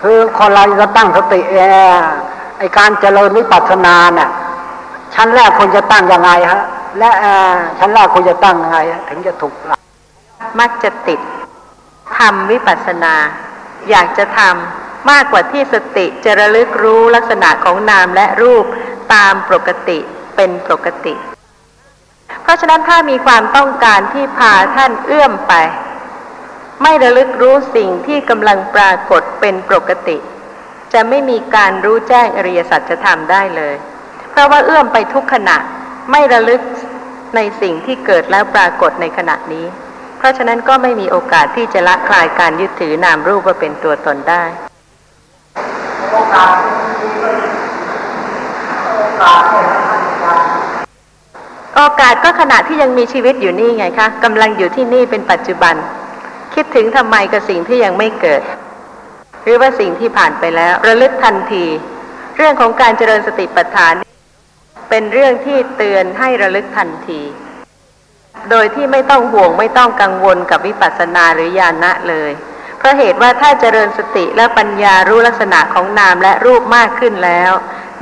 [0.00, 1.54] คือคนเราจะตั้งสติเอ
[1.92, 1.96] อ
[2.58, 4.30] ไอการเจริญวิปัสสนาเนี่ย
[5.14, 6.62] ชั้นแรกควรจะตั้งยังไงฮะ
[6.98, 9.80] และเอ่อชั้นแรกควรจะตั้งยังไงฮะถึงจะถูกหลัก
[10.60, 11.20] มักจะติด
[12.18, 13.14] ทำวิปัสสนา
[13.90, 18.64] อยากจะทำมากกว่าที่สติจะระลึกรู้ลักษณะของนามและรูป
[19.14, 19.98] ตามปกติ
[20.36, 21.14] เป็นปกติ
[22.42, 25.54] เพราะฉะนั้นถ้ามีความต้องการที่พาท่านเอื้อมไป
[26.82, 30.16] ไม่ระลึกรู้สิ่งที่กำลังปรากฏเป็นปกติ
[30.92, 33.74] จะไม่มีการรู้แจ้งอริยสัจธรรมได้เลย
[34.30, 35.56] เพราะว่าเอื้อมไปทุกขณะ
[36.10, 36.60] ไม่ระลึก
[37.36, 39.66] ในสิ่งที่เกิดแล้วปรากฏในขณะนี้
[40.18, 44.44] เพราะฉะนั้นก็ไม่มีโอกาสที่จะละคลายการยึดถือนามรูปว่าเป็นตัวตนได้
[51.76, 55.74] โอกาสก็ขณะที่ยังมีชีวิตอยู่นี่ไงคะกำลังอยู่ที่นี่เป็นปัจจุบัน
[56.54, 58.42] คิดถึงทำไมกับสิ่งที่ยังไม่เกิด
[59.42, 61.64] หรือว่าสิ่งที่ผ่านไปแล้ว ระลึกทันที
[62.36, 63.94] เรื่องของการเจริญสติปัฏฐาน
[64.90, 67.20] เป็นเรื่องที่เตือนให้ระลึกทันที
[68.50, 72.30] โดยที่ไม่ต้องห่วงไม่ต้องกังวลกับวิปัสสนาหรือญาณะเลย
[72.78, 77.52] เพราะเหตุว่าถ้าเจริญสติและปัญญารู้ลักษณะของนามและรูปมากขึ้นแล้ว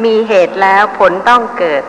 [0.04, 1.82] มีเหตุแล้วผลต้องเกิด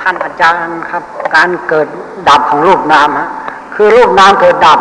[0.00, 1.02] ท่านอาจารย์ครับ
[1.34, 1.88] การเกิด
[2.28, 3.28] ดับของรูปนามฮะ
[3.74, 4.78] คือรูปนามเกิดดับ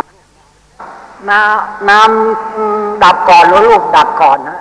[1.30, 1.41] นา
[1.89, 1.99] น้
[2.55, 4.59] อืมดับก่อนหรือรูปดับก่อนฮะ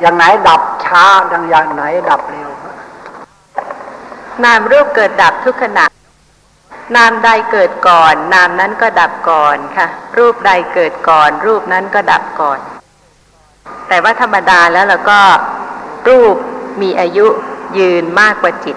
[0.00, 2.74] อย่างไหนดับช้าอย่างอย่างไหนดับเร็วฮะ
[4.44, 5.84] นามรูปเกิดดับทุกขณะ
[6.94, 9.86] นามใดเกิดก่อน นามนั้นก็ดับก่อนค่ะ
[10.18, 12.58] รูปใดเกิดก่อน รูปนั้นก็ดับก่อน
[13.88, 15.20] แต่ว่าธรรมดาแล้วเราก็
[16.08, 16.36] รูป
[16.82, 17.26] มีอายุ
[17.78, 18.76] ยืนมากกว่าจิต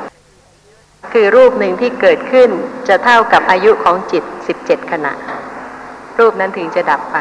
[1.13, 2.49] คือรูปหนึ่งที่เกิดขึ้น
[2.87, 5.13] จะเท่ากับอายุของจิตสิบเจ็ดขณะ
[6.19, 7.17] รูปนั้นถึงจะดับไป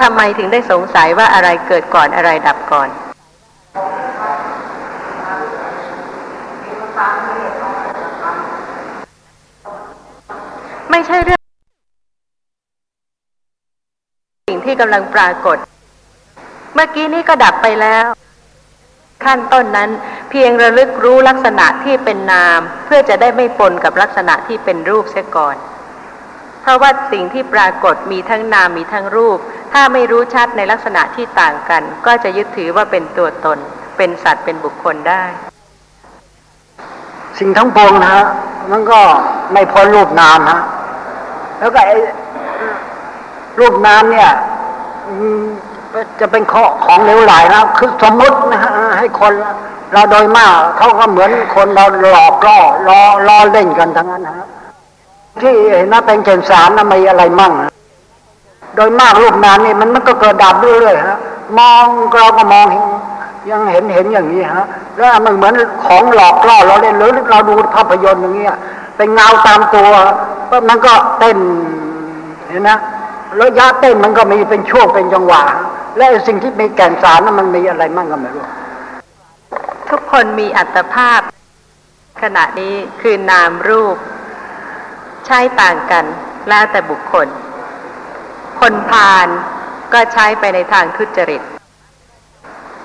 [0.00, 2.88] ทำไมถึงได้สงสัยว่าอะไรเกิดก่อนอะไรดับก่อน
[10.90, 11.42] ไม่ใช่เรื่อง
[14.48, 15.58] สิ่งที่กำลังปรากฏ
[16.74, 18.06] เมื่อกี้นี้ก็ดับไปแล้ว
[19.24, 19.90] ขั้นต้นนั้น
[20.30, 25.56] เพียงระลึกรู้ลักษณะที่เป็นนาม เพื่อจะได้ไม่ปนกับลักษณะที่เป็นรูปเสียก่อน
[26.62, 29.38] เพราะว่าสิ่งที่ปรากฏมีทั้งนามมีทั้งรูป
[29.72, 33.58] ถ้าไม่รู้ชัดในลักษณะที่ต่างกัน ก็จะยึดถือว่าเป็นตัวตน
[33.96, 35.24] เป็นสัตว์เป็นบุคคลได้
[37.38, 38.26] สิ่งทั้งปวงนะฮะ
[38.70, 39.00] มันก็
[39.52, 40.60] ไม่พ้นรูปนามฮะ
[41.60, 41.96] แล้วก็ไอ้
[43.58, 44.30] รูปนามเนี่ย
[46.20, 49.32] จะเป็นข้อของเลวไหลนะคือสมมตินะฮะให้คน
[49.92, 52.58] เราโดยมากเขาก็เหมือนคนเราหลอกล่อ
[52.88, 54.46] ล้อล้อเล่นกันทั้งนั้นฮะ
[55.42, 57.52] ที่เห็นว่าเป็นเกณฑ์สารนะมีอะไรมั่ง
[58.76, 61.18] โดยมากรูปนามนี่มันมันก็เกิดดับเรื่อยๆฮะ
[61.58, 61.84] มอง
[62.18, 62.66] เราก็มอง
[63.50, 64.66] ยังเห็นเห็นอย่างนี้ฮะ
[64.98, 65.54] แล้วมันเหมือน
[65.86, 68.56] ของหลอกล่อเราเล่นหรือเราดูภาพยนตร์อย่างเงี้ย
[69.02, 69.90] เป็นเงาตามตัว
[70.68, 71.38] มันก็เต้น
[72.48, 72.78] เห็นนะ
[73.40, 75.42] ระยะเต้นมันก็มีเป็นช่วงเป็นจังหวะ
[75.96, 78.44] และสิ่งที่มีแก่นสารนั้นมันมีอะไรมั่งก็ไม่รู้
[79.90, 81.20] ทุกคนมีอัตภาพ
[82.22, 83.96] ขณะนี้คือนามรูป
[85.26, 86.04] ใช้ต่างกัน
[86.48, 87.26] แล้วแต่บุคคล
[88.60, 89.28] คนพาล
[89.92, 91.42] ก็ใช้ไปในทางทุจริต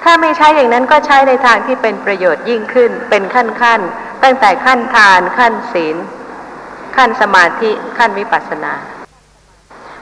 [0.03, 3.81] ถ้าไม่ใช้อย่างนั้นก็ใช้ในทางที่เป็นประโยชน์ยิ่งขึ้นเป็นขั้นขั้น
[4.23, 5.97] ตั้งแต่ขั้นทานขั้นศีล
[6.95, 8.73] ขั้นสมาธิขั้นวิปัสสนา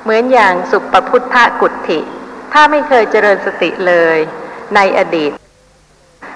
[0.04, 2.00] เหมือนอย่างสุปพุทธกุฏิ
[2.54, 4.18] ถ้าไม่เคยเจริญสติเลย
[4.76, 5.32] ในอดีต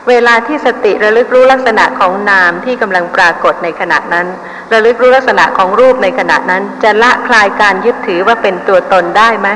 [0.10, 4.28] เวลาที่สติระลึกรู้ลักษณะของนามที่กำลังปรากฏในขณะนั้น
[4.74, 9.48] ระลึกรู้ลักษณะของรูปในขณะนั้น จะละคลายการยึดถือว่าเป็นตัวตนได้ไหม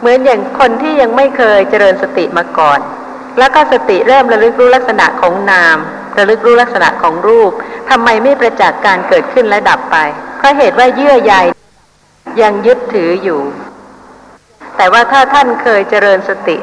[0.00, 2.80] เหมือนอย่างคนที่ยังไม่เคยเจริญสติมาก่อน
[3.38, 5.78] แล้วก็สติเริ่มระลึกรู้ลักษณะของนาม
[6.16, 7.52] ระลึกรู้ลักษณะของรูป
[7.90, 9.96] ทำไมไม่ประจักษ์การเกิดขึ้นและดับไป
[10.38, 11.34] เพราะเหตุว่าเยื่อใย
[12.40, 13.40] ยังยึดถืออยู่
[14.76, 16.56] แต่ว่าถ้าท่านเคยเจริญสติ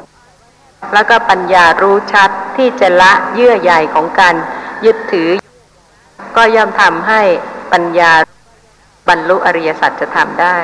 [0.94, 4.36] แล้วก็ปัญญารู้ชัดที่จะละเยื่อใยของการ
[4.86, 5.30] ยึดถือ
[6.36, 7.22] ก็ย่อมทำให้
[7.72, 8.12] ปัญญา
[9.08, 10.56] บรรลุอริยสัจจะทำได้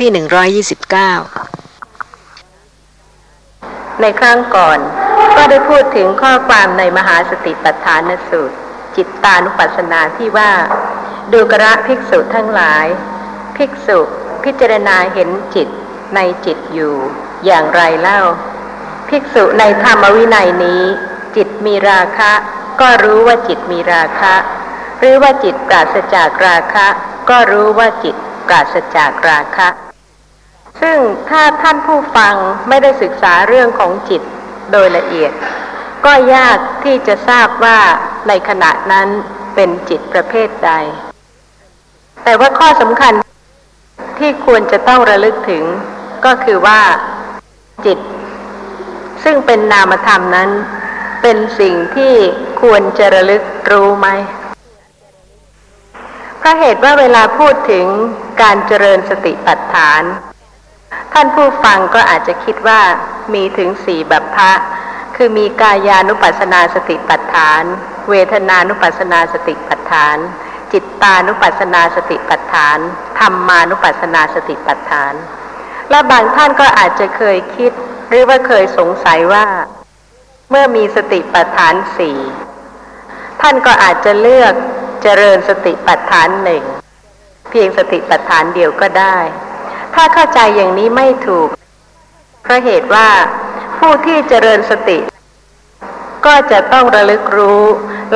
[0.04, 1.12] ี่หนึ่งร้อยยี่สิบเก้า
[4.00, 4.78] ในครั้งก่อน
[5.36, 8.56] ก็ได้พูดถึงข้อความในมหาสติปัฏฐานสูตร
[8.96, 10.52] จิตตานุปัสสนาที่ว่า
[11.32, 12.86] ดูกระภิกษุทั้งหลาย
[13.56, 13.98] ภิกษุ
[14.44, 15.68] พิจารณาเห็นจิต
[16.14, 16.94] ในจิตอยู่
[17.46, 18.20] อย่างไรเล่า
[19.08, 20.82] ภิกษุในธรรมวินัยนี้
[21.36, 22.32] จิตมีราคะ
[22.80, 24.34] ก็รู้ว่าจิตมีราคะ
[24.98, 26.86] หรือว่าจิตปราศจากราคะ
[27.30, 28.14] ก็รู้ว่าจิต
[28.46, 29.87] ปราศจากราคะ
[30.82, 30.98] ซึ่ง
[31.30, 32.34] ถ้าท่านผู้ฟัง
[32.68, 34.22] ไม่ได้ศึกษาเรื่องของจิต
[34.72, 35.32] โดยละเอียด
[36.04, 37.78] ก็ยากที่จะทราบว่า
[38.28, 39.08] ในขณะนั้น
[39.54, 40.72] เป็นจิตประเภทใด
[42.24, 43.12] แต่ว่าข้อสำคัญ
[44.18, 45.64] ที่ควรจะต้องระลึกถึง
[46.24, 46.80] ก็คือว่า
[47.86, 47.98] จิต
[49.24, 50.50] ซึ่งเป็นนามธรรมนั้น
[51.22, 52.14] เป็นสิ่งที่
[52.62, 54.08] ควรจะระลึกรู้ไหม
[56.38, 57.86] เพราะเหตุว่าเวลาพูดถึง
[58.42, 60.02] การเจริญสติปัฏฐาน
[61.12, 62.80] ท่านผู้ฟังก็อาจจะคิดว่า
[63.34, 64.52] มีถึงสี่แบบพระ
[65.16, 67.62] คือมีกายานุปัสสนาสติปัฏฐาน
[68.10, 70.16] เวทนานุปัสสนาสติปัฏฐาน
[70.72, 72.78] จิตตานุปัสสนาสติปัฏฐาน
[73.18, 75.14] ธรรมานุปัสสนาสติปัฏฐาน
[75.90, 77.72] และบางท่านก็อาจจะเคยคิด
[78.08, 79.46] หรือว่าเคยสงสัยว่า
[80.50, 82.18] เมื่อมีสติปัฏฐานสี่
[83.42, 84.54] ท่านก็อาจจะเลือก
[85.02, 86.64] เจริญสติปัฏฐานหนึ่ง
[87.50, 89.18] เพียงสติปัฏฐานเดียวก็ได้
[90.00, 91.48] ถ้าเข้าใจอย่างนี้ไม่ถูก
[92.42, 93.08] เพราะเหตุว่า
[93.78, 94.98] ผู้ที่เจริญสติ
[96.26, 97.62] ก็จะต้องระลึกรู้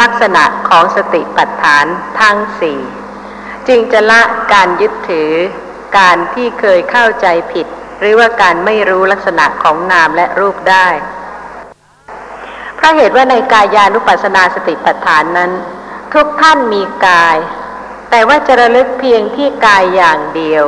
[0.02, 1.86] ลักษณะของสติปัฏฐาน
[2.20, 2.80] ทั้งสี่
[3.68, 4.22] จึงจะละ
[4.52, 5.32] การยึดถือ
[5.98, 7.66] การที่เคยเข้าใจผิด
[8.00, 10.88] หรือว่าการไม่รู้ลักษณะของนามและรูปได้
[12.76, 15.50] เพราะเหตุว่าในกายานุปัสสนาสติปัฏฐานนั้น
[16.14, 17.36] ทุกท่านมีกาย
[18.10, 20.66] แต่ว่าจะระลึกเพียงที่กายอย่างเดียว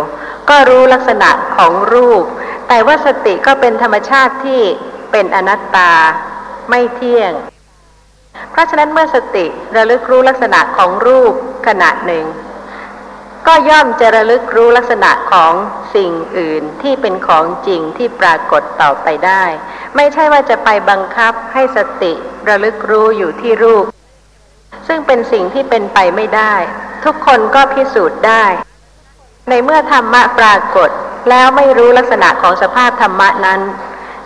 [0.51, 2.25] ก็รู้ลักษณะของรูป
[2.69, 4.63] แต่ว่าสติก็เป็นธรรมชาติที่
[5.13, 5.93] เป็นอนัตตา
[6.71, 7.33] ไม่เที่ยง
[8.51, 11.35] เพราะฉะนั้นเมื่อสติระลึกรู้ลักษณะของรูป
[11.67, 12.25] ขณะหนึ่ง
[13.47, 15.53] ก็ย่อมจะระลึกรู้ลักษณะของ
[15.95, 19.45] สิ่งอื่นที่เป็นของจริงที่ปรากฏต่อไปได้
[19.97, 22.13] ไม่ใช่ว่าจะไปบังคับให้สติ
[22.49, 23.85] ระลึกรู้อยู่ที่รูป
[24.89, 26.55] ซึ่งเป็นสิ่งที่เป็นไปไม่ได้
[27.05, 28.45] ทุกคนก็พิสูจน์ได้
[29.49, 30.91] ในเมื่อธรรมะปรากฏ
[31.31, 33.61] แล้วไม่รู้ลักษณะของสภาพธรรมะนั้น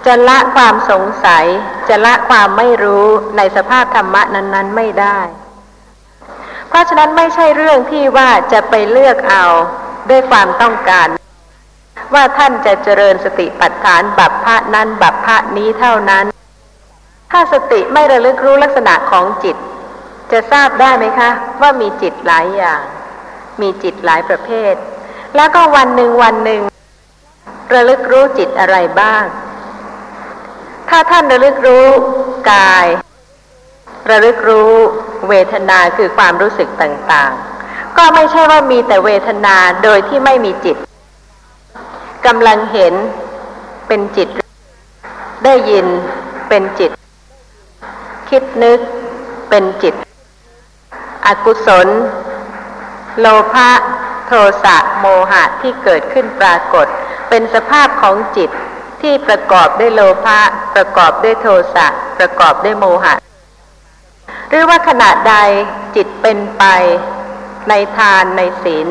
[0.06, 1.44] จะละความสงสัย
[1.88, 3.06] จะละความไม่รู้
[3.36, 5.18] ในสภาพธรรมะนั้น ๆ ไม่ได้
[6.68, 9.44] เพราะฉะนั้นไม่ใช่เรื่องที่ว่าจะไปเลือกเอา
[10.10, 11.08] ด้วยความต้องการ
[12.14, 16.24] ว่าท่านจะเจริญสติปัฏฐานบัพพะนั้นบัพพะนี้เท่านั้น
[17.30, 19.56] ถ้าสติไม่ระลึกรู้ลักษณะของจิต
[20.32, 22.82] จะทราบได้ไหมคะ ว่ามีจิตหลายอย่าง
[23.60, 24.74] มีจิตหลายประเภท
[25.36, 26.60] แล้วก็วันหนึ่งวันหนึ่ง
[27.72, 29.24] ระลึกรู้จิตอะไรบ้าง
[30.88, 31.86] ถ้าท่านระลึกรู้
[32.52, 32.86] กาย
[34.10, 34.72] ระลึกรู้
[35.28, 40.76] เวทนาคือความรู้สึกต่างๆ ก็ไม่ใช่ว่ามีแต่เวทนาโดยที่ไม่มีจิต
[42.26, 42.94] กำลังเห็น
[43.88, 44.28] เป็นจิต
[45.44, 45.86] ได้ยิน
[46.48, 46.90] เป็นจิต
[48.28, 48.78] คิดนึก
[49.50, 49.94] เป็นจิต
[51.26, 51.88] อกุศล
[53.20, 53.70] โลภะ
[54.28, 54.32] โท
[54.64, 56.86] สะโมหะที่เกิดขึ้นปรากฏ
[57.28, 58.50] เป็นสภาพของจิต
[59.02, 60.40] ที่ประกอบด้วยโลภะ
[60.74, 61.86] ประกอบด้วยโทสะ
[62.18, 63.14] ประกอบด้วยโมหะ
[64.48, 65.34] หรือว่าขณะใด
[65.96, 66.64] จิตเป็นไป
[67.68, 68.86] ในทานในศีล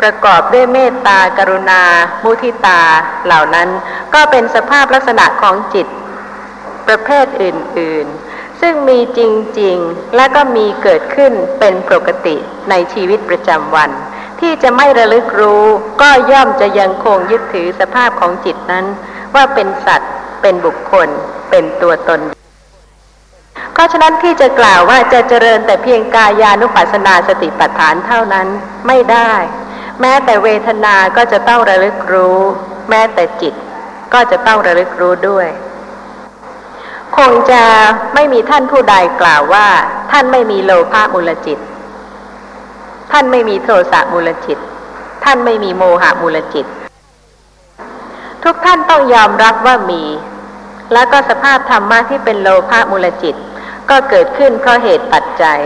[0.00, 1.82] ประกอบด้วยเมตตากรุณา
[2.24, 2.80] มุทิตา
[3.26, 3.68] เหล่านั้น
[4.14, 5.86] ก็เป็นสภาพลักษณะของจิต
[6.86, 8.19] ประเภทอื่น ๆ
[8.60, 9.20] ซึ่งมีจ
[9.60, 12.36] ริงๆ และก็มีเกิดขึ้นเป็นปกติ
[12.70, 13.90] ในชีวิตประจำวัน
[14.40, 15.64] ที่จะไม่ระลึกรู้
[16.02, 18.84] ก็ย่อมจะยังคงยึดถือสภาพของจิตนั้น
[19.34, 21.08] ว่าเป็นสัตว์ เป็นบุคคล
[21.50, 22.20] เป็นตัวตน
[23.72, 28.48] เพราะฉะนั้นที่จะกล่าวว่าจะเจริญแต่เพียงกายานุปัสสนาสติปัฏฐานเท่านั้น
[28.86, 29.32] ไม่ได้
[30.00, 32.38] แม้แต่เวทนาก็จะต้องระลึกรู้
[32.90, 33.54] แม้แต่จิต
[34.14, 35.48] ก็จะต้องระลึกรู้ด้วย
[37.16, 37.62] คงจะ
[38.14, 39.66] ไม่มีท่านผู้ใดกล่าวว่า
[40.12, 41.58] ท่านไม่มีโลภะมูลจิต
[43.12, 44.58] ท่านไม่มีโทสะมูลจิต
[45.24, 46.66] ท่านไม่มีโมหะมูลจิต
[48.44, 50.02] ทุกท่านต้องยอมรับว่ามี
[50.92, 53.34] แล้วก็สภาพธรรมะที่เป็นโลภะมูลจิต
[53.90, 55.58] ก็เกิดขึ้นเพราะเหตุปัจจัย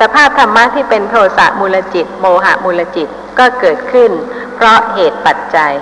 [0.00, 3.08] สภาพธรรมะที่เป็นโทสะมูลจิต โมหะมูลจิต
[3.38, 4.10] ก็เกิดขึ้น
[4.54, 5.72] เพราะเหตุปัจจัย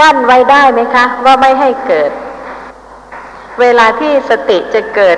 [0.00, 2.10] กั้นไว้ได้ไหมคะ ว่าไม่ให้เกิด
[3.60, 5.16] เวลาที่สติจะเกิด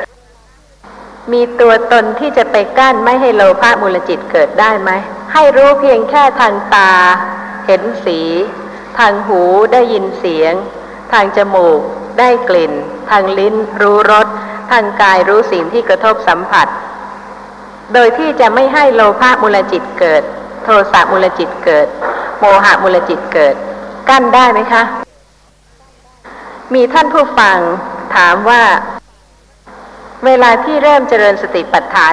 [1.33, 4.91] มีตัวตนที่จะไปกั้นไม่ให้โลภะมูลจิตเกิดได้ไหม
[5.33, 6.93] ให้รู้เพียงแค่ทางตา
[7.67, 8.21] เห็นสี
[8.99, 10.55] ทางหูได้ยินเสียง
[11.13, 11.81] ทางจมูก
[12.19, 12.73] ได้กลิ่น
[13.11, 14.27] ทางลิ้น รู้รส
[14.71, 16.67] ทางกายรู้สิ่งที่กระทบสัมผัส
[17.95, 20.23] โดยที่จะไม่ให้โลภะมูลจิตเกิด
[20.65, 21.87] โทสะมูลจิตเกิด
[22.41, 23.55] โมหะมูลจิตเกิด
[24.09, 24.83] กั้นได้ไหมคะ
[26.75, 27.59] มีท่านผู้ฟัง
[28.17, 28.63] ถามว่า
[30.25, 32.13] เวลาที่เริ่มเจริญสติปัฏฐาน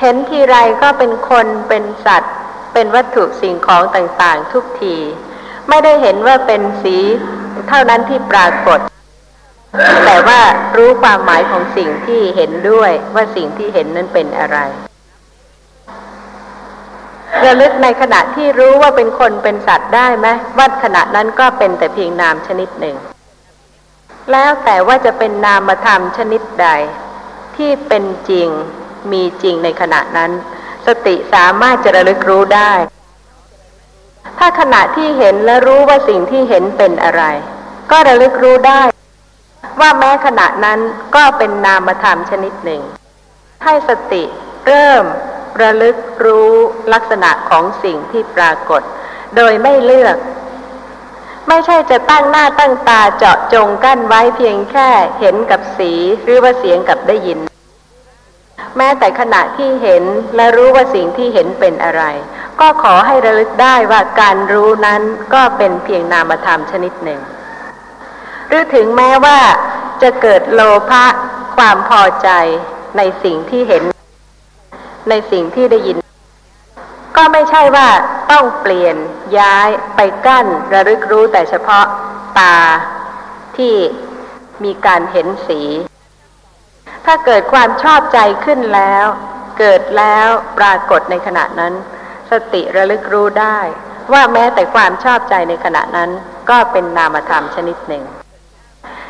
[0.00, 2.34] เห็นทีไรก็เป็นคนเป็นสัตว์
[2.72, 4.96] เป็นวัตถุสิ่งของต่างๆ ทุกที
[5.68, 6.96] ไม่ได้เห็นว่าเป็นสี
[7.68, 8.80] เท่านั้นที่ปรากฏ
[10.06, 10.40] แต่ว่า
[10.76, 14.58] รู้ความหมายของสิ่งที่เห็นด้วยว่าสิ่งที่เห็นนั้นเป็นอะไร
[17.44, 20.28] ระลึกในขณะที่รู้ว่าเป็นคนเป็นสัตว์ได้ไหม
[20.58, 22.96] ว่าขณะนั้นก็เป็นแต่เพียงนามชนิดหนึ่ง
[24.32, 26.68] แล้วแต่ว่าจะเป็นนามธรรมชนิดใด
[27.56, 28.48] ที่เป็นจริง
[29.12, 30.30] มีจริงในขณะนั้น
[30.86, 32.72] สติสามารถจะระลึกรู้ได้
[34.38, 37.22] ถ้าขณะที่เห็นและรู้ว่าสิ่งที่เห็นเป็นอะไร
[37.90, 38.82] ก็ระลึกรู้ได้
[39.80, 40.78] ว่าแม้ขณะนั้น
[41.16, 42.82] ก็เป็นนามธรรมชนิดหนึ่ง
[43.64, 44.22] ให้สติ
[44.66, 45.04] เริ่ม
[45.62, 46.52] ระลึกรู้
[46.92, 48.82] ลักษณะของสิ่งที่ปรากฏ
[49.36, 50.16] โดยไม่เลือก
[51.52, 54.88] ไม่ใช่จะตั้งหน้าตั้งตาเจาะจงกั้นไว้เพียงแค่
[55.20, 55.92] เห็นกับสี
[56.24, 57.38] หรือว่าเสียงกับได้ยิน
[58.76, 60.04] แม้แต่ขณะที่เห็น
[60.36, 62.02] และรู้ว่าสิ่งที่เห็นเป็นอะไร
[62.60, 65.02] ก็ขอให้ระลึกได้ว่าการรู้นั้น
[65.34, 67.20] ก็เป็นเพียงนามธรรมชนิดหนึ่ง
[68.48, 69.38] หรือถึงแม้ว่า
[70.02, 71.04] จะเกิดโลภะ
[71.56, 72.28] ความพอใจ
[72.96, 73.82] ในสิ่งที่เห็น
[75.10, 75.96] ในสิ่งที่ได้ยิน
[77.22, 77.88] ก็ไม่ใช่ว่า
[78.32, 78.96] ต้องเปลี่ยน
[79.38, 81.84] ย้ายไปกั้นระลึกรู้แต่เฉพาะ
[82.38, 82.58] ตา
[83.56, 83.74] ที่
[84.64, 85.60] มีการเห็นสี
[87.06, 89.06] ถ้าเกิดความชอบใจขึ้นแล้ว
[89.58, 91.74] เกิดแล้วปรากฏในขณะนั้น
[92.30, 93.58] สติระลึกรู้ได้
[94.12, 96.10] ว่าแม้แต่ความชอบใจในขณะนั้น
[96.50, 98.04] ก็เป็นนามธรรมชนิดหนึ่ง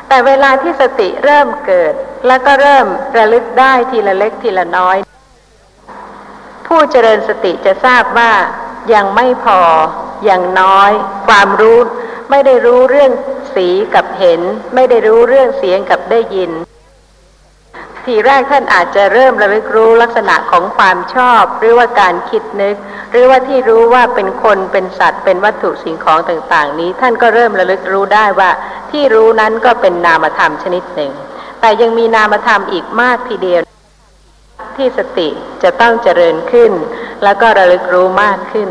[0.08, 1.94] แต่เวลาที่สติเริ่มเกิด
[2.26, 2.86] แล้วก็เริ่ม
[3.18, 4.98] ระลึกได้ทีละเล็กทีละน้อย
[6.72, 8.32] ผู้เจริญสติจะทราบว่า
[8.94, 9.60] ยังไม่พอ
[10.24, 10.90] อย่างน้อย
[11.26, 11.78] ความรู้
[12.30, 13.12] ไม่ได้รู้เรื่อง
[13.54, 14.40] สีกับเห็น
[14.74, 16.50] ไม่ได้รู้เรื่องเสียงกับได้ยิน
[18.04, 22.76] ทีแรกท่านอาจจะเริ่มระลึกรู้ลักษณะของความชอบ หรือว่าการคิดนึก
[23.10, 28.50] หรือว่าที่รู้ว่าเป็นคนเป็นสัตว์ เป็นวัตถุสิ่งของต่าง ๆ นี้ ท่านก็เริ่มระลึกรู้ได้ว่า
[28.90, 31.12] ที่รู้นั้นก็เป็นนามธรรมชนิดหนึ่ง
[31.60, 33.62] แต่ยังมีนามธรรมอีกมากทีเดียว
[34.80, 35.28] ที่สติ
[35.62, 36.72] จะต้องเจริญขึ้น
[37.24, 38.70] แล้วก็ระลึกรู้มากขึ้น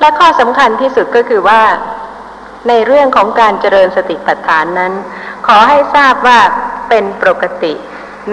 [0.00, 1.62] และข้อสำคัญที่สุดก็คือว่า
[2.68, 4.92] ในเรื่องของการเจริญสติปัฏฐานนั้น
[5.46, 6.40] ขอให้ทราบว่า
[6.88, 7.72] เป็นปกติ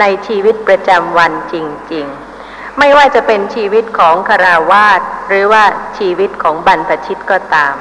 [0.00, 1.54] ในชีวิตประจำวันจ
[1.92, 2.06] ริง
[2.42, 5.64] ๆไม่ว่าจะเป็นชีวิตของคาราวาสหรือว่า
[5.98, 7.74] ชีวิตของบรรพชิตก็ตาม